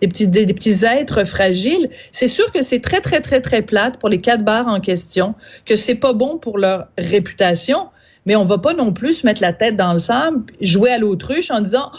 des 0.00 0.08
petits 0.08 0.26
des, 0.26 0.46
petits 0.46 0.84
êtres 0.84 1.22
fragiles. 1.22 1.88
C'est 2.10 2.28
sûr 2.28 2.50
que 2.50 2.62
c'est 2.62 2.80
très 2.80 3.00
très 3.00 3.20
très 3.20 3.40
très 3.40 3.62
plate 3.62 3.98
pour 3.98 4.08
les 4.08 4.20
quatre 4.20 4.44
bars 4.44 4.66
en 4.66 4.80
question, 4.80 5.36
que 5.66 5.76
c'est 5.76 5.94
pas 5.94 6.14
bon 6.14 6.38
pour 6.38 6.58
leur 6.58 6.88
réputation 6.98 7.86
mais 8.26 8.36
on 8.36 8.44
va 8.44 8.58
pas 8.58 8.74
non 8.74 8.92
plus 8.92 9.14
se 9.14 9.26
mettre 9.26 9.42
la 9.42 9.52
tête 9.52 9.76
dans 9.76 9.92
le 9.92 9.98
sable, 9.98 10.44
jouer 10.60 10.90
à 10.90 10.98
l'autruche 10.98 11.50
en 11.50 11.60
disant 11.60 11.90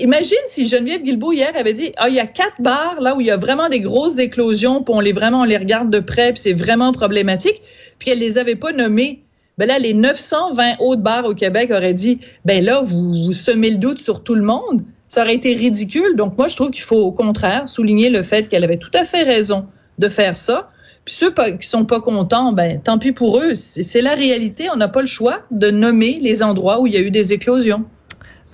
imagine 0.00 0.36
si 0.46 0.66
Geneviève 0.66 1.02
Guilbeault 1.02 1.32
hier 1.32 1.52
avait 1.56 1.72
dit 1.72 1.92
ah 1.96 2.08
il 2.08 2.14
y 2.14 2.20
a 2.20 2.26
quatre 2.26 2.60
bars 2.60 3.00
là 3.00 3.14
où 3.14 3.20
il 3.20 3.26
y 3.26 3.30
a 3.30 3.36
vraiment 3.36 3.68
des 3.68 3.80
grosses 3.80 4.18
éclosions, 4.18 4.82
puis 4.82 4.94
on 4.94 5.00
les 5.00 5.12
vraiment 5.12 5.42
on 5.42 5.44
les 5.44 5.56
regarde 5.56 5.90
de 5.90 6.00
près, 6.00 6.32
puis 6.32 6.42
c'est 6.42 6.52
vraiment 6.52 6.92
problématique, 6.92 7.62
puis 7.98 8.10
elle 8.10 8.18
les 8.18 8.38
avait 8.38 8.56
pas 8.56 8.72
nommés. 8.72 9.22
Ben 9.58 9.66
là 9.66 9.78
les 9.78 9.94
920 9.94 10.76
autres 10.80 11.02
bars 11.02 11.24
au 11.24 11.34
Québec 11.34 11.70
auraient 11.70 11.94
dit 11.94 12.20
ben 12.44 12.64
là 12.64 12.80
vous, 12.82 13.24
vous 13.26 13.32
semez 13.32 13.70
le 13.70 13.76
doute 13.76 14.00
sur 14.00 14.22
tout 14.22 14.34
le 14.34 14.42
monde. 14.42 14.82
Ça 15.08 15.22
aurait 15.22 15.36
été 15.36 15.54
ridicule. 15.54 16.16
Donc 16.16 16.36
moi 16.36 16.48
je 16.48 16.56
trouve 16.56 16.70
qu'il 16.70 16.82
faut 16.82 17.02
au 17.02 17.12
contraire 17.12 17.68
souligner 17.68 18.10
le 18.10 18.22
fait 18.22 18.48
qu'elle 18.48 18.64
avait 18.64 18.78
tout 18.78 18.90
à 18.92 19.04
fait 19.04 19.22
raison 19.22 19.66
de 19.98 20.08
faire 20.08 20.36
ça. 20.36 20.70
Puis 21.06 21.14
ceux 21.14 21.32
qui 21.32 21.68
sont 21.68 21.84
pas 21.84 22.00
contents, 22.00 22.52
ben 22.52 22.80
tant 22.82 22.98
pis 22.98 23.12
pour 23.12 23.38
eux. 23.38 23.54
C'est 23.54 24.02
la 24.02 24.14
réalité. 24.14 24.68
On 24.72 24.76
n'a 24.76 24.88
pas 24.88 25.00
le 25.00 25.06
choix 25.06 25.42
de 25.52 25.70
nommer 25.70 26.18
les 26.20 26.42
endroits 26.42 26.80
où 26.80 26.88
il 26.88 26.94
y 26.94 26.96
a 26.96 27.00
eu 27.00 27.12
des 27.12 27.32
éclosions. 27.32 27.84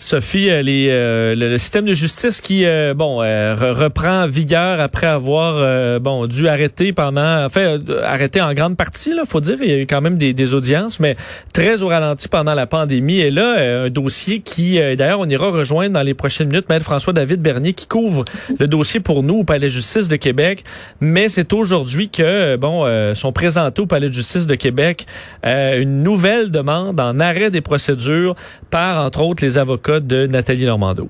Sophie, 0.02 0.50
euh, 0.50 0.62
les, 0.62 0.88
euh, 0.90 1.34
le, 1.34 1.56
système 1.58 1.84
de 1.84 1.94
justice 1.94 2.40
qui 2.40 2.66
euh, 2.66 2.92
bon 2.92 3.18
reprend 3.18 4.26
vigueur 4.26 4.80
après 4.80 5.06
avoir 5.06 6.00
bon 6.00 6.26
dû 6.26 6.48
arrêter 6.48 6.92
pendant 6.92 7.44
enfin 7.44 7.78
arrêter 8.02 8.40
en 8.40 8.52
grande 8.52 8.76
partie 8.76 9.14
là 9.14 9.22
faut 9.26 9.40
dire. 9.40 9.56
Il 9.62 9.68
y 9.68 9.72
a 9.72 9.78
eu 9.78 9.86
quand 9.86 10.00
même 10.00 10.16
des, 10.16 10.32
des 10.34 10.54
audiences 10.54 10.98
mais 10.98 11.16
très 11.52 11.82
au 11.82 11.88
ralenti 11.88 12.28
pendant 12.28 12.54
la 12.54 12.66
pandémie. 12.66 13.20
Et 13.20 13.30
là 13.30 13.84
un 13.84 13.90
dossier 13.90 14.40
qui 14.40 14.78
d'ailleurs 14.96 15.20
on 15.20 15.28
ira 15.28 15.50
rejoindre 15.50 15.94
dans 15.94 16.02
les 16.02 16.14
prochaines 16.14 16.48
minutes 16.48 16.68
maître 16.68 16.84
François 16.84 17.12
David 17.12 17.40
Bernier 17.40 17.72
qui 17.72 17.86
couvre 17.86 18.24
le 18.58 18.66
dossier 18.66 19.00
pour 19.00 19.22
nous 19.22 19.36
au 19.36 19.44
Palais 19.44 19.68
de 19.68 19.72
justice 19.72 20.08
de 20.08 20.16
Québec. 20.16 20.64
Mais 21.00 21.28
c'est 21.28 21.52
aujourd'hui 21.52 22.08
que 22.08 22.56
bon 22.56 22.84
sont 23.14 23.32
présentés 23.32 23.82
au 23.82 23.86
Palais 23.86 24.08
de 24.08 24.14
justice 24.14 24.46
de 24.46 24.54
Québec 24.54 25.06
une 25.44 26.02
nouvelle 26.02 26.50
demande 26.50 27.00
en 27.00 27.20
arrêt 27.20 27.50
des 27.50 27.60
procédures 27.60 28.34
par 28.70 29.04
entre 29.04 29.22
autres 29.22 29.44
les 29.44 29.58
avocats 29.58 29.91
de 30.00 30.26
Nathalie 30.26 30.64
Normando. 30.64 31.08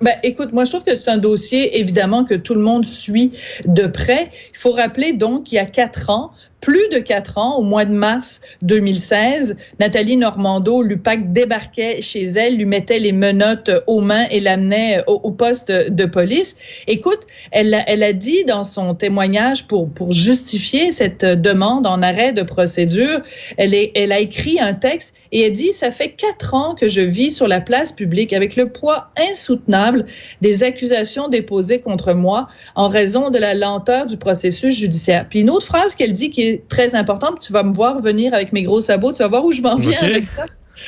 Ben, 0.00 0.16
écoute, 0.24 0.52
moi, 0.52 0.64
je 0.64 0.70
trouve 0.70 0.82
que 0.82 0.96
c'est 0.96 1.10
un 1.10 1.18
dossier, 1.18 1.78
évidemment, 1.78 2.24
que 2.24 2.34
tout 2.34 2.54
le 2.54 2.60
monde 2.60 2.84
suit 2.84 3.32
de 3.66 3.86
près. 3.86 4.30
Il 4.52 4.58
faut 4.58 4.72
rappeler, 4.72 5.12
donc, 5.12 5.44
qu'il 5.44 5.56
y 5.56 5.58
a 5.60 5.64
quatre 5.64 6.10
ans, 6.10 6.32
plus 6.62 6.88
de 6.90 7.00
quatre 7.00 7.36
ans, 7.38 7.58
au 7.58 7.62
mois 7.62 7.84
de 7.84 7.92
mars 7.92 8.40
2016, 8.62 9.56
Nathalie 9.80 10.16
Normando, 10.16 10.80
l'UPAC 10.80 11.32
débarquait 11.32 12.00
chez 12.00 12.22
elle, 12.22 12.56
lui 12.56 12.64
mettait 12.64 13.00
les 13.00 13.12
menottes 13.12 13.70
aux 13.88 14.00
mains 14.00 14.26
et 14.30 14.40
l'amenait 14.40 15.02
au, 15.08 15.30
poste 15.32 15.72
de 15.72 16.04
police. 16.06 16.56
Écoute, 16.86 17.26
elle, 17.50 17.82
elle 17.86 18.02
a 18.02 18.12
dit 18.12 18.44
dans 18.44 18.62
son 18.62 18.94
témoignage 18.94 19.66
pour, 19.66 19.90
pour 19.90 20.12
justifier 20.12 20.92
cette 20.92 21.24
demande 21.24 21.86
en 21.86 22.00
arrêt 22.00 22.32
de 22.32 22.42
procédure, 22.42 23.22
elle, 23.56 23.74
elle 23.94 24.12
a 24.12 24.20
écrit 24.20 24.60
un 24.60 24.72
texte 24.72 25.14
et 25.32 25.42
elle 25.42 25.52
dit, 25.52 25.72
ça 25.72 25.90
fait 25.90 26.10
quatre 26.10 26.54
ans 26.54 26.76
que 26.76 26.86
je 26.86 27.00
vis 27.00 27.32
sur 27.32 27.48
la 27.48 27.60
place 27.60 27.90
publique 27.90 28.32
avec 28.32 28.54
le 28.54 28.68
poids 28.68 29.10
insoutenable 29.16 30.06
des 30.40 30.62
accusations 30.62 31.26
déposées 31.28 31.80
contre 31.80 32.14
moi 32.14 32.46
en 32.76 32.88
raison 32.88 33.30
de 33.30 33.38
la 33.38 33.54
lenteur 33.54 34.06
du 34.06 34.16
processus 34.16 34.74
judiciaire. 34.74 35.26
Puis 35.28 35.40
une 35.40 35.50
autre 35.50 35.66
phrase 35.66 35.96
qu'elle 35.96 36.12
dit 36.12 36.30
qui 36.30 36.42
est 36.42 36.51
très 36.58 36.94
important. 36.94 37.34
tu 37.34 37.52
vas 37.52 37.62
me 37.62 37.72
voir 37.72 38.00
venir 38.00 38.34
avec 38.34 38.52
mes 38.52 38.62
gros 38.62 38.80
sabots. 38.80 39.12
Tu 39.12 39.18
vas 39.18 39.28
voir 39.28 39.44
où 39.44 39.52
je 39.52 39.62
m'en 39.62 39.76
viens 39.76 39.98
avec 40.00 40.26
ça. 40.26 40.46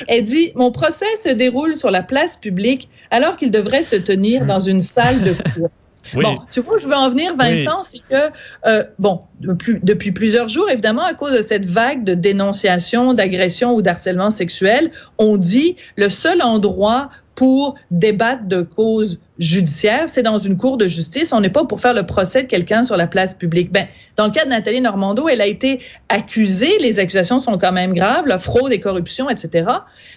Elle 0.09 0.25
dit, 0.25 0.53
mon 0.55 0.73
procès 0.73 1.17
se 1.23 1.29
déroule 1.29 1.77
sur 1.77 1.91
la 1.91 2.03
place 2.03 2.37
publique 2.37 2.89
alors 3.11 3.37
qu'il 3.37 3.51
devrait 3.51 3.83
se 3.83 3.97
tenir 3.97 4.47
dans 4.47 4.59
une 4.61 4.81
salle 4.81 5.23
de 5.23 5.33
cour. 5.55 5.71
Bon, 6.13 6.37
tu 6.51 6.61
vois 6.61 6.75
où 6.75 6.79
je 6.79 6.87
veux 6.87 6.95
en 6.95 7.09
venir, 7.09 7.35
Vincent, 7.37 7.83
c'est 7.83 7.99
que, 7.99 8.31
euh, 8.67 8.85
bon, 8.99 9.21
depuis, 9.41 9.79
depuis, 9.83 10.13
plusieurs 10.13 10.49
jours, 10.49 10.69
évidemment, 10.71 11.05
à 11.05 11.15
cause 11.15 11.37
de 11.37 11.43
cette 11.43 11.67
vague 11.67 12.05
de 12.05 12.15
dénonciation, 12.15 13.15
d'agression 13.15 13.75
ou 13.75 13.83
d'harcèlement 13.83 14.31
sexuel, 14.31 14.91
on 15.19 15.37
dit 15.37 15.77
le 15.97 16.09
seul 16.09 16.43
endroit 16.43 17.11
pour 17.35 17.75
débattre 17.91 18.45
de 18.45 18.63
causes 18.63 19.19
judiciaires, 19.39 20.09
c'est 20.09 20.23
dans 20.23 20.39
une 20.39 20.57
cour 20.57 20.77
de 20.77 20.87
justice. 20.87 21.33
On 21.33 21.41
n'est 21.41 21.51
pas 21.51 21.65
pour 21.65 21.81
faire 21.81 21.95
le 21.95 22.05
procès 22.05 22.45
de 22.45 22.49
quelqu'un 22.49 22.83
sur 22.83 22.97
la 22.97 23.07
place 23.07 23.35
publique. 23.35 23.73
Ben, 23.73 23.89
dans 24.17 24.27
le 24.27 24.31
cas 24.31 24.45
de 24.45 24.51
Nathalie 24.51 24.81
Normando, 24.81 25.29
elle 25.29 25.41
a 25.41 25.47
été 25.47 25.81
accusée. 26.09 26.79
Les 26.79 27.01
accusations 27.01 27.41
sont 27.41 27.59
quand 27.59 27.73
même 27.73 27.93
graves, 27.93 28.27
la 28.27 28.39
fraude 28.39 28.73
et 28.73 28.79
corruption, 28.79 29.29
etc. 29.29 29.69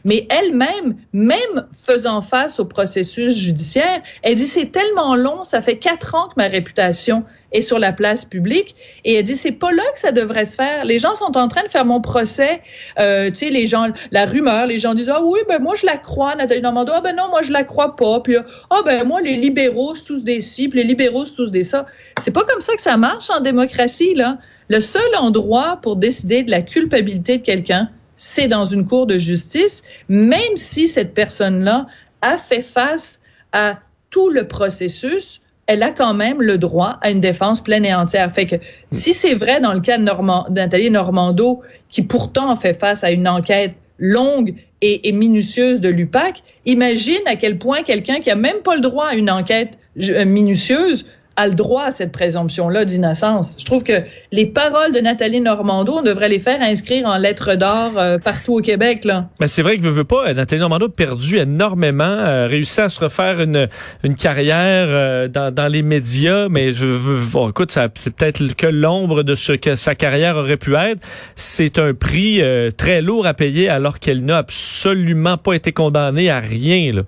Mais 0.05 0.27
elle-même, 0.29 0.95
même 1.13 1.65
faisant 1.71 2.21
face 2.21 2.59
au 2.59 2.65
processus 2.65 3.35
judiciaire, 3.35 4.01
elle 4.21 4.35
dit 4.35 4.45
c'est 4.45 4.71
tellement 4.71 5.15
long, 5.15 5.43
ça 5.43 5.61
fait 5.61 5.77
quatre 5.77 6.13
ans 6.13 6.27
que 6.27 6.33
ma 6.37 6.47
réputation 6.47 7.23
est 7.51 7.61
sur 7.61 7.79
la 7.79 7.91
place 7.91 8.25
publique. 8.25 8.75
Et 9.05 9.15
elle 9.15 9.23
dit, 9.23 9.35
c'est 9.35 9.51
pas 9.51 9.71
là 9.71 9.83
que 9.93 9.99
ça 9.99 10.11
devrait 10.11 10.45
se 10.45 10.55
faire. 10.55 10.85
Les 10.85 10.99
gens 10.99 11.15
sont 11.15 11.37
en 11.37 11.47
train 11.47 11.63
de 11.63 11.69
faire 11.69 11.85
mon 11.85 12.01
procès. 12.01 12.61
Euh, 12.99 13.29
tu 13.29 13.35
sais, 13.35 13.49
les 13.49 13.67
gens, 13.67 13.87
la 14.11 14.25
rumeur, 14.25 14.65
les 14.65 14.79
gens 14.79 14.93
disent, 14.93 15.09
ah 15.09 15.21
oui, 15.23 15.39
ben 15.47 15.59
moi 15.59 15.75
je 15.79 15.85
la 15.85 15.97
crois, 15.97 16.35
Nathalie 16.35 16.61
Normando. 16.61 16.91
Ah 16.95 17.01
ben 17.01 17.15
non, 17.15 17.29
moi 17.29 17.41
je 17.41 17.51
la 17.51 17.63
crois 17.63 17.95
pas. 17.95 18.19
Puis 18.19 18.35
ah 18.69 18.81
ben 18.85 19.05
moi 19.05 19.21
les 19.21 19.35
libéraux 19.35 19.95
c'est 19.95 20.05
tous 20.05 20.23
des 20.23 20.41
ci, 20.41 20.69
les 20.73 20.83
libéraux 20.83 21.25
c'est 21.25 21.35
tous 21.35 21.51
des 21.51 21.63
ça. 21.63 21.85
C'est 22.19 22.33
pas 22.33 22.43
comme 22.43 22.61
ça 22.61 22.75
que 22.75 22.81
ça 22.81 22.97
marche 22.97 23.29
en 23.29 23.39
démocratie 23.39 24.13
là. 24.13 24.37
Le 24.69 24.81
seul 24.81 25.15
endroit 25.17 25.79
pour 25.81 25.95
décider 25.95 26.43
de 26.43 26.51
la 26.51 26.61
culpabilité 26.61 27.37
de 27.37 27.43
quelqu'un, 27.43 27.89
c'est 28.17 28.49
dans 28.49 28.65
une 28.65 28.85
cour 28.85 29.05
de 29.05 29.17
justice, 29.17 29.83
même 30.09 30.55
si 30.55 30.87
cette 30.87 31.13
personne-là 31.13 31.87
a 32.21 32.37
fait 32.37 32.61
face 32.61 33.21
à 33.53 33.79
tout 34.09 34.29
le 34.29 34.47
processus 34.47 35.41
elle 35.67 35.83
a 35.83 35.91
quand 35.91 36.13
même 36.13 36.41
le 36.41 36.57
droit 36.57 36.97
à 37.01 37.11
une 37.11 37.19
défense 37.19 37.61
pleine 37.61 37.85
et 37.85 37.93
entière. 37.93 38.31
Fait 38.33 38.47
que 38.47 38.55
si 38.91 39.13
c'est 39.13 39.33
vrai 39.33 39.59
dans 39.59 39.73
le 39.73 39.81
cas 39.81 39.97
de 39.97 40.03
Normand, 40.03 40.47
Nathalie 40.49 40.89
Normando, 40.89 41.61
qui 41.89 42.01
pourtant 42.01 42.55
fait 42.55 42.73
face 42.73 43.03
à 43.03 43.11
une 43.11 43.27
enquête 43.27 43.75
longue 43.99 44.55
et, 44.81 45.09
et 45.09 45.11
minutieuse 45.11 45.81
de 45.81 45.89
l'UPAC, 45.89 46.43
imagine 46.65 47.21
à 47.25 47.35
quel 47.35 47.57
point 47.57 47.83
quelqu'un 47.83 48.19
qui 48.19 48.29
a 48.29 48.35
même 48.35 48.61
pas 48.63 48.75
le 48.75 48.81
droit 48.81 49.07
à 49.07 49.15
une 49.15 49.29
enquête 49.29 49.77
euh, 49.99 50.25
minutieuse 50.25 51.05
a 51.37 51.47
le 51.47 51.53
droit 51.53 51.83
à 51.83 51.91
cette 51.91 52.11
présomption-là 52.11 52.83
d'innocence. 52.83 53.55
Je 53.59 53.65
trouve 53.65 53.83
que 53.83 54.01
les 54.31 54.47
paroles 54.47 54.91
de 54.91 54.99
Nathalie 54.99 55.39
Normando, 55.39 55.93
on 55.93 56.01
devrait 56.01 56.29
les 56.29 56.39
faire 56.39 56.61
inscrire 56.61 57.05
en 57.05 57.17
lettres 57.17 57.55
d'or 57.55 57.93
euh, 57.97 58.17
partout 58.17 58.57
au 58.57 58.61
Québec. 58.61 59.05
Là. 59.05 59.29
Mais 59.39 59.47
c'est 59.47 59.61
vrai 59.61 59.77
que 59.77 59.83
veut, 59.83 59.91
veut 59.91 60.03
pas, 60.03 60.33
Nathalie 60.33 60.59
Normando 60.59 60.87
a 60.87 60.89
perdu 60.89 61.37
énormément, 61.37 62.03
euh, 62.03 62.47
réussi 62.47 62.81
à 62.81 62.89
se 62.89 62.99
refaire 62.99 63.39
une, 63.39 63.69
une 64.03 64.15
carrière 64.15 64.87
euh, 64.89 65.27
dans, 65.27 65.53
dans 65.53 65.67
les 65.67 65.83
médias, 65.83 66.49
mais 66.49 66.73
je 66.73 66.85
veux, 66.85 67.49
écoute, 67.49 67.71
c'est 67.71 68.15
peut-être 68.15 68.55
que 68.55 68.67
l'ombre 68.67 69.23
de 69.23 69.35
ce 69.35 69.53
que 69.53 69.75
sa 69.75 69.95
carrière 69.95 70.37
aurait 70.37 70.57
pu 70.57 70.75
être. 70.75 71.01
C'est 71.35 71.77
un 71.77 71.93
prix 71.93 72.41
euh, 72.41 72.71
très 72.71 73.01
lourd 73.01 73.27
à 73.27 73.33
payer 73.33 73.69
alors 73.69 73.99
qu'elle 73.99 74.25
n'a 74.25 74.37
absolument 74.37 75.37
pas 75.37 75.53
été 75.53 75.71
condamnée 75.71 76.31
à 76.31 76.39
rien. 76.39 76.91
Là. 76.93 77.01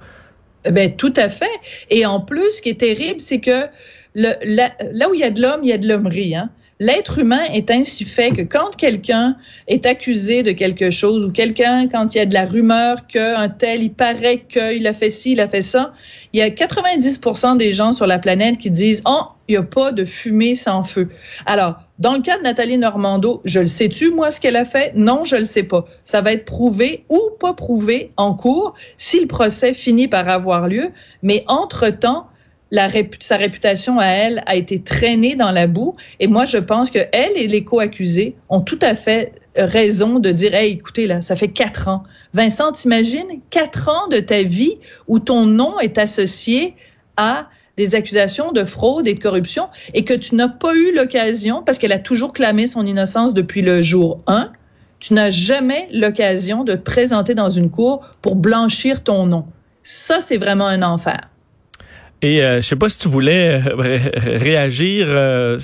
Ben 0.69 0.95
tout 0.95 1.13
à 1.15 1.29
fait. 1.29 1.45
Et 1.89 2.05
en 2.05 2.19
plus, 2.19 2.57
ce 2.57 2.61
qui 2.61 2.69
est 2.69 2.79
terrible, 2.79 3.21
c'est 3.21 3.39
que 3.39 3.67
là 4.15 5.09
où 5.09 5.13
il 5.13 5.19
y 5.19 5.23
a 5.23 5.29
de 5.29 5.41
l'homme, 5.41 5.61
il 5.63 5.69
y 5.69 5.73
a 5.73 5.77
de 5.77 5.87
l'hommerie. 5.87 6.35
Hein? 6.35 6.49
L'être 6.81 7.19
humain 7.19 7.43
est 7.53 7.71
ainsi 7.71 8.05
fait 8.05 8.31
que 8.31 8.41
quand 8.41 8.73
quelqu'un 8.77 9.35
est 9.67 9.85
accusé 9.85 10.43
de 10.43 10.53
quelque 10.53 10.91
chose 10.91 11.25
ou 11.25 11.31
quelqu'un, 11.31 11.89
quand 11.89 12.15
il 12.15 12.19
y 12.19 12.21
a 12.21 12.25
de 12.25 12.33
la 12.33 12.45
rumeur 12.45 13.05
qu'un 13.05 13.49
tel, 13.49 13.83
il 13.83 13.91
paraît 13.91 14.45
qu'il 14.47 14.87
a 14.87 14.93
fait 14.93 15.11
ci, 15.11 15.33
il 15.33 15.41
a 15.41 15.49
fait 15.49 15.61
ça, 15.61 15.91
il 16.31 16.39
y 16.39 16.41
a 16.41 16.47
90% 16.47 17.57
des 17.57 17.73
gens 17.73 17.91
sur 17.91 18.07
la 18.07 18.17
planète 18.17 18.59
qui 18.59 18.71
disent, 18.71 19.01
oh, 19.05 19.23
il 19.49 19.53
n'y 19.53 19.57
a 19.57 19.63
pas 19.63 19.91
de 19.91 20.05
fumée 20.05 20.55
sans 20.55 20.83
feu. 20.83 21.09
Alors, 21.45 21.81
dans 21.97 22.13
le 22.13 22.21
cas 22.21 22.37
de 22.37 22.43
Nathalie 22.43 22.77
Normando, 22.77 23.41
je 23.43 23.59
le 23.59 23.67
sais-tu, 23.67 24.11
moi, 24.11 24.31
ce 24.31 24.39
qu'elle 24.39 24.55
a 24.55 24.63
fait? 24.63 24.93
Non, 24.95 25.25
je 25.25 25.35
le 25.35 25.43
sais 25.43 25.63
pas. 25.63 25.85
Ça 26.05 26.21
va 26.21 26.31
être 26.31 26.45
prouvé 26.45 27.03
ou 27.09 27.19
pas 27.41 27.53
prouvé 27.53 28.13
en 28.15 28.33
cours 28.33 28.73
si 28.95 29.19
le 29.19 29.27
procès 29.27 29.73
finit 29.73 30.07
par 30.07 30.29
avoir 30.29 30.69
lieu. 30.69 30.91
Mais 31.23 31.43
entre-temps, 31.47 32.28
sa 32.71 33.37
réputation 33.37 33.99
à 33.99 34.05
elle 34.05 34.43
a 34.45 34.55
été 34.55 34.79
traînée 34.81 35.35
dans 35.35 35.51
la 35.51 35.67
boue. 35.67 35.95
Et 36.19 36.27
moi, 36.27 36.45
je 36.45 36.57
pense 36.57 36.91
que 36.91 36.99
elle 37.11 37.35
et 37.35 37.47
les 37.47 37.63
co-accusés 37.63 38.35
ont 38.49 38.61
tout 38.61 38.79
à 38.81 38.95
fait 38.95 39.33
raison 39.55 40.19
de 40.19 40.31
dire, 40.31 40.53
hey, 40.53 40.73
écoutez, 40.73 41.07
là, 41.07 41.21
ça 41.21 41.35
fait 41.35 41.49
quatre 41.49 41.87
ans. 41.87 42.03
Vincent, 42.33 42.71
t'imagines 42.71 43.41
quatre 43.49 43.89
ans 43.89 44.07
de 44.07 44.19
ta 44.19 44.43
vie 44.43 44.77
où 45.07 45.19
ton 45.19 45.45
nom 45.45 45.79
est 45.79 45.97
associé 45.97 46.75
à 47.17 47.49
des 47.75 47.95
accusations 47.95 48.51
de 48.51 48.65
fraude 48.65 49.07
et 49.07 49.13
de 49.13 49.19
corruption 49.19 49.69
et 49.93 50.03
que 50.03 50.13
tu 50.13 50.35
n'as 50.35 50.49
pas 50.49 50.75
eu 50.75 50.93
l'occasion, 50.93 51.63
parce 51.65 51.77
qu'elle 51.77 51.93
a 51.93 51.99
toujours 51.99 52.33
clamé 52.33 52.67
son 52.67 52.85
innocence 52.85 53.33
depuis 53.33 53.61
le 53.61 53.81
jour 53.81 54.17
1, 54.27 54.51
tu 54.99 55.13
n'as 55.13 55.29
jamais 55.29 55.87
l'occasion 55.93 56.65
de 56.65 56.73
te 56.73 56.81
présenter 56.81 57.35
dans 57.35 57.49
une 57.49 57.71
cour 57.71 58.01
pour 58.21 58.35
blanchir 58.35 59.01
ton 59.01 59.25
nom. 59.25 59.45
Ça, 59.81 60.19
c'est 60.19 60.37
vraiment 60.37 60.67
un 60.67 60.81
enfer. 60.83 61.29
Et 62.21 62.43
euh, 62.43 62.57
je 62.57 62.61
sais 62.61 62.75
pas 62.75 62.89
si 62.89 62.97
tu 62.97 63.07
voulais 63.07 63.61
euh, 63.65 63.99
réagir. 64.17 65.05
Euh, 65.07 65.57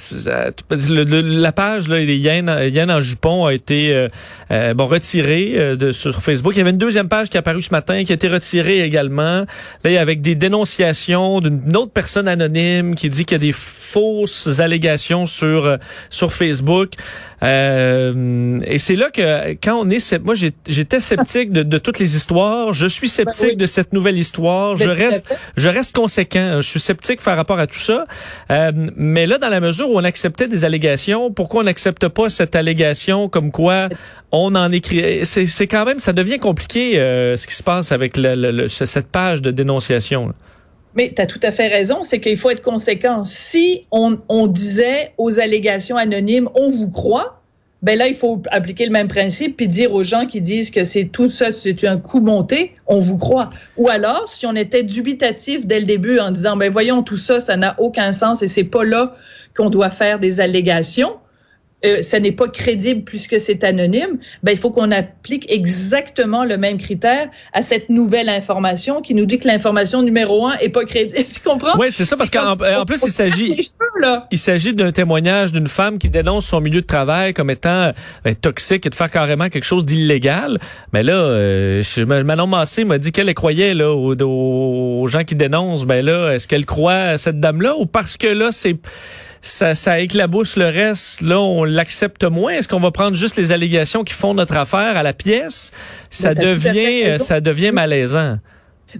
la 0.70 1.52
page 1.52 1.90
là, 1.90 1.98
les 1.98 2.18
Yen, 2.18 2.50
en 2.50 3.00
jupon 3.02 3.46
a 3.46 3.54
été 3.54 4.08
bon 4.50 4.86
retirée 4.86 5.76
de 5.76 5.92
sur 5.92 6.22
Facebook. 6.22 6.54
Il 6.56 6.60
y 6.60 6.62
avait 6.62 6.70
une 6.70 6.78
deuxième 6.78 7.10
page 7.10 7.30
qui 7.30 7.36
est 7.36 7.40
apparue 7.40 7.62
ce 7.62 7.72
matin 7.72 8.04
qui 8.06 8.12
a 8.14 8.16
été 8.16 8.30
retirée 8.30 8.82
également. 8.84 9.46
Là, 9.84 10.02
avec 10.02 10.22
des 10.22 10.36
dénonciations 10.36 11.42
d'une 11.42 11.76
autre 11.76 11.92
personne 11.92 12.28
anonyme 12.28 12.96
qui 12.96 13.10
dit 13.10 13.26
qu'il 13.26 13.36
y 13.36 13.42
a 13.42 13.46
des 13.46 13.52
fausses 13.52 14.60
allégations 14.60 15.26
sur 15.26 15.78
sur 16.10 16.32
Facebook. 16.32 16.94
Et 17.42 18.80
c'est 18.80 18.96
là 18.96 19.10
que 19.12 19.54
quand 19.64 19.76
on 19.76 19.90
est, 19.90 20.20
moi 20.24 20.36
j'étais 20.36 21.00
sceptique 21.00 21.52
de, 21.52 21.64
de, 21.64 21.78
toutes 21.78 22.00
les 22.00 22.16
histoires. 22.16 22.74
Je 22.74 22.88
suis 22.88 23.10
sceptique 23.10 23.52
ben 23.52 23.58
de 23.58 23.66
cette 23.66 23.94
nouvelle 23.94 24.18
histoire. 24.18 24.76
Je 24.76 24.90
reste, 24.90 25.34
je 25.58 25.70
reste 25.70 25.96
conséquent. 25.96 26.62
Je 26.62 26.68
suis 26.68 26.80
sceptique 26.80 27.22
par 27.24 27.36
rapport 27.36 27.60
à 27.60 27.68
tout 27.68 27.80
ça. 27.80 28.06
Euh, 28.52 28.72
mais 28.96 29.26
là, 29.26 29.38
dans 29.38 29.50
la 29.50 29.60
mesure 29.60 29.90
où 29.90 29.98
on 29.98 30.04
acceptait 30.04 30.48
des 30.48 30.66
allégations, 30.66 31.32
pourquoi 31.32 31.62
on 31.62 31.66
n'accepte 31.66 32.08
pas 32.08 32.30
cette 32.30 32.56
allégation 32.56 33.30
comme 33.30 33.52
quoi 33.52 33.90
on 34.32 34.56
en 34.56 34.72
écrit? 34.72 35.26
C'est 35.26 35.68
quand 35.68 35.86
même, 35.86 36.00
ça 36.00 36.14
devient 36.14 36.40
compliqué 36.40 37.00
euh, 37.00 37.38
ce 37.38 37.48
qui 37.48 37.56
se 37.56 37.64
passe 37.64 37.92
avec 37.92 38.14
le, 38.18 38.68
cette 38.68 39.08
page 39.08 39.42
de 39.42 39.52
dénonciation. 39.52 40.34
Mais 40.96 41.12
tu 41.16 41.22
as 41.22 41.26
tout 41.26 41.40
à 41.44 41.52
fait 41.52 41.68
raison, 41.68 42.04
c'est 42.04 42.20
qu'il 42.20 42.38
faut 42.38 42.50
être 42.50 42.62
conséquent. 42.62 43.26
Si 43.26 43.86
on, 43.92 44.18
on 44.30 44.48
disait 44.48 45.12
aux 45.18 45.40
allégations 45.40 45.98
anonymes, 45.98 46.50
on 46.56 46.70
vous 46.72 46.90
croit, 46.90 47.42
ben 47.86 48.00
là, 48.00 48.08
il 48.08 48.16
faut 48.16 48.42
appliquer 48.50 48.86
le 48.86 48.92
même 48.92 49.08
principe 49.08 49.58
puis 49.58 49.68
dire 49.68 49.94
aux 49.94 50.04
gens 50.04 50.26
qui 50.26 50.42
disent 50.42 50.72
que 50.72 50.84
c'est 50.84 51.06
tout 51.06 51.30
ça, 51.30 51.54
c'est 51.54 51.84
un 51.86 51.98
coup 51.98 52.20
monté, 52.20 52.74
on 52.88 53.00
vous 53.00 53.20
croit. 53.20 53.52
Ou 53.78 53.90
alors, 53.90 54.28
si 54.28 54.48
on 54.48 54.56
était 54.56 54.82
dubitatif 54.82 55.68
dès 55.68 55.80
le 55.80 55.86
début 55.86 56.18
en 56.18 56.32
disant, 56.32 56.58
ben 56.58 56.72
voyons, 56.72 57.04
tout 57.04 57.18
ça, 57.18 57.40
ça 57.40 57.58
n'a 57.58 57.76
aucun 57.78 58.12
sens 58.12 58.42
et 58.42 58.48
c'est 58.48 58.64
pas 58.64 58.84
là 58.84 59.16
qu'on 59.56 59.70
doit 59.70 59.92
faire 59.92 60.18
des 60.18 60.40
allégations, 60.40 61.18
euh, 61.86 62.02
ça 62.02 62.20
n'est 62.20 62.32
pas 62.32 62.48
crédible 62.48 63.04
puisque 63.04 63.40
c'est 63.40 63.64
anonyme, 63.64 64.18
ben 64.44 64.52
il 64.52 64.58
faut 64.58 64.72
qu'on 64.72 64.92
applique 64.92 65.52
exactement 65.52 66.44
le 66.44 66.58
même 66.58 66.78
critère 66.78 67.30
à 67.54 67.62
cette 67.62 67.90
nouvelle 67.90 68.30
information 68.30 69.02
qui 69.02 69.14
nous 69.14 69.26
dit 69.26 69.40
que 69.40 69.48
l'information 69.48 70.02
numéro 70.02 70.48
un 70.48 70.58
est 70.58 70.70
pas 70.70 70.86
crédible. 70.86 71.24
tu 71.34 71.40
comprends? 71.42 71.78
Oui, 71.78 71.88
c'est 71.92 72.06
ça 72.06 72.18
parce 72.18 72.30
qu'en 72.30 72.52
en 72.54 72.86
plus 72.86 73.04
il 73.04 73.12
s'agit 73.12 73.56
il 74.32 74.38
s'agit 74.38 74.74
d'un 74.74 74.92
témoignage 74.92 75.52
d'une 75.52 75.68
femme 75.68 75.98
qui 75.98 76.10
dénonce 76.10 76.46
son 76.46 76.62
milieu 76.62 76.82
de 76.82 76.86
travail 76.86 77.34
comme 77.34 77.50
étant 77.50 77.92
ben, 78.24 78.36
toxique 78.36 78.86
et 78.86 78.90
de 78.90 78.96
faire 78.96 79.10
carrément 79.10 79.50
quelque 79.50 79.64
chose 79.64 79.86
d'illégal. 79.86 80.60
Mais 80.94 81.04
là, 81.04 81.14
euh, 81.14 81.82
Manon 82.06 82.48
Massé 82.48 82.84
m'a 82.84 82.98
dit 82.98 83.12
qu'elle 83.12 83.34
croyait 83.34 83.74
là 83.74 83.92
aux, 83.92 84.16
aux, 84.22 85.08
gens 85.08 85.24
qui 85.24 85.36
dénoncent. 85.36 85.86
Ben 85.86 86.04
là, 86.04 86.32
est-ce 86.32 86.48
qu'elle 86.48 86.66
croit 86.66 86.94
à 86.94 87.18
cette 87.18 87.40
dame 87.40 87.62
là 87.62 87.76
ou 87.78 87.86
parce 87.86 88.18
que 88.18 88.28
là 88.28 88.52
c'est 88.52 88.76
ça, 89.46 89.76
ça 89.76 90.00
éclabousse 90.00 90.58
le 90.58 90.66
reste. 90.66 91.22
Là, 91.22 91.40
on 91.40 91.64
l'accepte 91.64 92.24
moins. 92.24 92.54
Est-ce 92.54 92.68
qu'on 92.68 92.80
va 92.80 92.92
prendre 92.92 93.16
juste 93.16 93.38
les 93.38 93.52
allégations 93.52 94.04
qui 94.04 94.14
font 94.14 94.34
notre 94.34 94.56
affaire 94.56 94.98
à 94.98 95.04
la 95.04 95.14
pièce? 95.14 95.72
Ça 96.10 96.34
devient, 96.34 97.20
ça 97.20 97.42
devient 97.42 97.72
malaisant. 97.72 98.38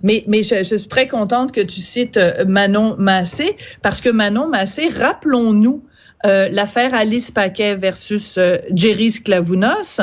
Mais, 0.04 0.24
mais 0.28 0.44
je, 0.44 0.58
je, 0.58 0.76
suis 0.76 0.88
très 0.88 1.08
contente 1.08 1.52
que 1.52 1.62
tu 1.62 1.82
cites 1.82 2.18
euh, 2.18 2.46
Manon 2.46 2.96
Massé, 2.98 3.56
parce 3.82 4.02
que 4.02 4.10
Manon 4.10 4.48
Massé, 4.48 4.90
rappelons-nous, 4.90 5.84
euh, 6.26 6.50
l'affaire 6.50 6.94
Alice 6.94 7.30
Paquet 7.30 7.76
versus 7.76 8.38
euh, 8.38 8.58
Jerry 8.74 9.12
Sklavounos, 9.12 10.00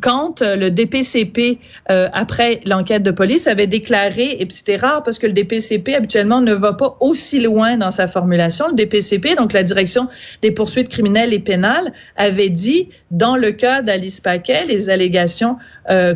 quand 0.00 0.40
euh, 0.40 0.56
le 0.56 0.70
DPCP, 0.70 1.58
après 1.88 2.60
l'enquête 2.64 3.02
de 3.02 3.10
police, 3.10 3.46
avait 3.46 3.66
déclaré, 3.66 4.36
et 4.40 4.46
c'était 4.50 4.76
rare 4.76 5.02
parce 5.02 5.18
que 5.18 5.26
le 5.26 5.32
DPCP 5.32 5.94
habituellement 5.94 6.40
ne 6.40 6.52
va 6.52 6.72
pas 6.72 6.96
aussi 7.00 7.40
loin 7.40 7.76
dans 7.76 7.90
sa 7.90 8.06
formulation, 8.06 8.68
le 8.68 8.74
DPCP, 8.74 9.34
donc 9.36 9.52
la 9.52 9.62
direction 9.62 10.08
des 10.42 10.50
poursuites 10.50 10.88
criminelles 10.88 11.32
et 11.32 11.38
pénales, 11.38 11.92
avait 12.16 12.50
dit, 12.50 12.90
dans 13.10 13.36
le 13.36 13.52
cas 13.52 13.82
d'Alice 13.82 14.20
Paquet, 14.20 14.64
les 14.64 14.90
allégations 14.90 15.56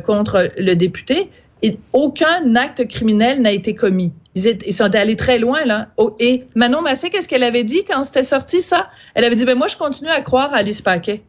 contre 0.04 0.50
le 0.58 0.74
député, 0.74 1.30
aucun 1.92 2.56
acte 2.56 2.86
criminel 2.88 3.40
n'a 3.40 3.52
été 3.52 3.74
commis. 3.74 4.12
Ils, 4.34 4.72
sont 4.72 4.94
allés 4.94 5.16
très 5.16 5.38
loin, 5.38 5.64
là. 5.64 5.88
Oh, 5.96 6.16
et 6.18 6.44
Manon 6.54 6.80
Massé, 6.80 7.10
qu'est-ce 7.10 7.28
qu'elle 7.28 7.42
avait 7.42 7.64
dit 7.64 7.84
quand 7.84 8.02
c'était 8.04 8.22
sorti, 8.22 8.62
ça? 8.62 8.86
Elle 9.14 9.24
avait 9.24 9.36
dit, 9.36 9.44
ben 9.44 9.56
moi, 9.56 9.68
je 9.68 9.76
continue 9.76 10.08
à 10.08 10.22
croire 10.22 10.52
à 10.54 10.58
Alice 10.58 10.80
Paquet. 10.80 11.22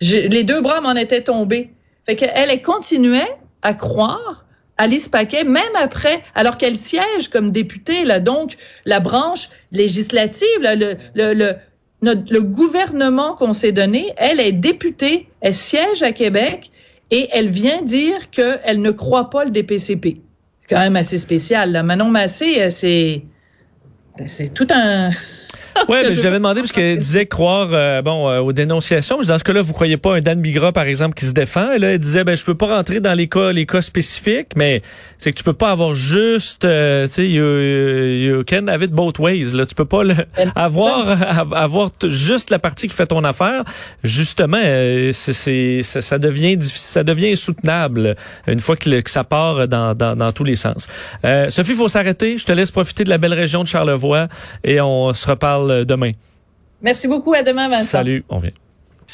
les 0.00 0.44
deux 0.44 0.60
bras 0.60 0.80
m'en 0.80 0.94
étaient 0.94 1.24
tombés. 1.24 1.70
Fait 2.06 2.14
qu'elle, 2.14 2.32
elle 2.34 2.62
continuait 2.62 3.36
à 3.62 3.74
croire 3.74 4.46
Alice 4.78 5.08
Paquet, 5.08 5.44
même 5.44 5.74
après, 5.74 6.22
alors 6.34 6.58
qu'elle 6.58 6.76
siège 6.76 7.28
comme 7.30 7.50
députée, 7.50 8.04
là, 8.04 8.20
donc 8.20 8.56
la 8.84 9.00
branche 9.00 9.48
législative, 9.72 10.46
le, 10.60 10.94
le, 11.14 11.32
le, 11.34 12.14
le 12.30 12.42
gouvernement 12.42 13.34
qu'on 13.34 13.54
s'est 13.54 13.72
donné, 13.72 14.12
elle 14.18 14.38
est 14.38 14.52
députée, 14.52 15.28
elle 15.40 15.54
siège 15.54 16.02
à 16.02 16.12
Québec 16.12 16.70
et 17.10 17.28
elle 17.32 17.50
vient 17.50 17.82
dire 17.82 18.30
qu'elle 18.30 18.80
ne 18.80 18.90
croit 18.90 19.30
pas 19.30 19.44
le 19.44 19.50
DPCP 19.50 20.20
c'est 20.66 20.74
quand 20.74 20.80
même 20.80 20.96
assez 20.96 21.18
spécial. 21.18 21.72
Là. 21.72 21.82
Manon 21.82 22.10
Massé, 22.10 22.60
euh, 22.60 22.70
c'est 22.70 23.22
c'est 24.26 24.52
tout 24.52 24.66
un 24.70 25.10
ouais, 25.88 26.02
mais 26.08 26.14
j'avais 26.14 26.36
demandé 26.36 26.60
parce 26.60 26.72
qu'elle 26.72 26.98
disait 26.98 27.26
croire 27.26 27.68
euh, 27.72 28.02
bon 28.02 28.28
euh, 28.28 28.40
aux 28.40 28.52
dénonciations. 28.52 29.20
Dans 29.20 29.38
ce 29.38 29.44
cas-là, 29.44 29.62
vous 29.62 29.72
croyez 29.72 29.96
pas 29.96 30.16
un 30.16 30.20
Dan 30.20 30.40
Bigra 30.40 30.72
par 30.72 30.84
exemple 30.84 31.14
qui 31.14 31.26
se 31.26 31.32
défend 31.32 31.72
Et 31.72 31.78
là, 31.78 31.92
elle 31.92 31.98
disait 31.98 32.24
ben 32.24 32.36
je 32.36 32.44
peux 32.44 32.54
pas 32.54 32.76
rentrer 32.76 33.00
dans 33.00 33.14
les 33.14 33.28
cas 33.28 33.52
les 33.52 33.66
cas 33.66 33.82
spécifiques, 33.82 34.48
mais 34.56 34.82
c'est 35.18 35.32
que 35.32 35.36
tu 35.36 35.44
peux 35.44 35.52
pas 35.52 35.70
avoir 35.70 35.94
juste 35.94 36.64
euh, 36.64 37.06
tu 37.06 37.12
sais 37.12 37.28
you, 37.28 37.44
you 38.36 38.44
can 38.48 38.68
have 38.68 38.82
it 38.82 38.90
both 38.90 39.18
ways 39.18 39.52
là, 39.52 39.66
tu 39.66 39.74
peux 39.74 39.84
pas 39.84 40.02
avoir 40.54 41.52
avoir 41.54 41.90
juste 42.04 42.50
la 42.50 42.58
partie 42.58 42.88
qui 42.88 42.94
fait 42.94 43.06
ton 43.06 43.24
affaire. 43.24 43.64
Justement, 44.04 44.62
c'est 45.12 45.82
ça, 45.82 46.00
ça, 46.00 46.18
devient 46.18 46.58
ça 46.60 47.04
devient 47.04 47.32
insoutenable 47.32 48.16
une 48.46 48.60
fois 48.60 48.76
que, 48.76 49.00
que 49.00 49.10
ça 49.10 49.24
part 49.24 49.68
dans, 49.68 49.94
dans, 49.94 50.16
dans 50.16 50.32
tous 50.32 50.44
les 50.44 50.56
sens. 50.56 50.88
Sophie, 51.50 51.74
faut 51.74 51.88
s'arrêter. 51.88 52.38
Je 52.38 52.44
te 52.44 52.52
laisse 52.52 52.70
profiter 52.70 53.04
de 53.04 53.10
la 53.10 53.18
belle 53.18 53.34
région 53.34 53.62
de 53.62 53.68
Charlevoix 53.68 54.28
et 54.64 54.80
on 54.80 55.12
se 55.14 55.26
reparle 55.66 55.84
demain. 55.84 56.12
Merci 56.82 57.08
beaucoup. 57.08 57.34
À 57.34 57.42
demain, 57.42 57.68
Vincent. 57.68 57.84
Salut. 57.84 58.24
On 58.28 58.38
vient. 58.38 58.50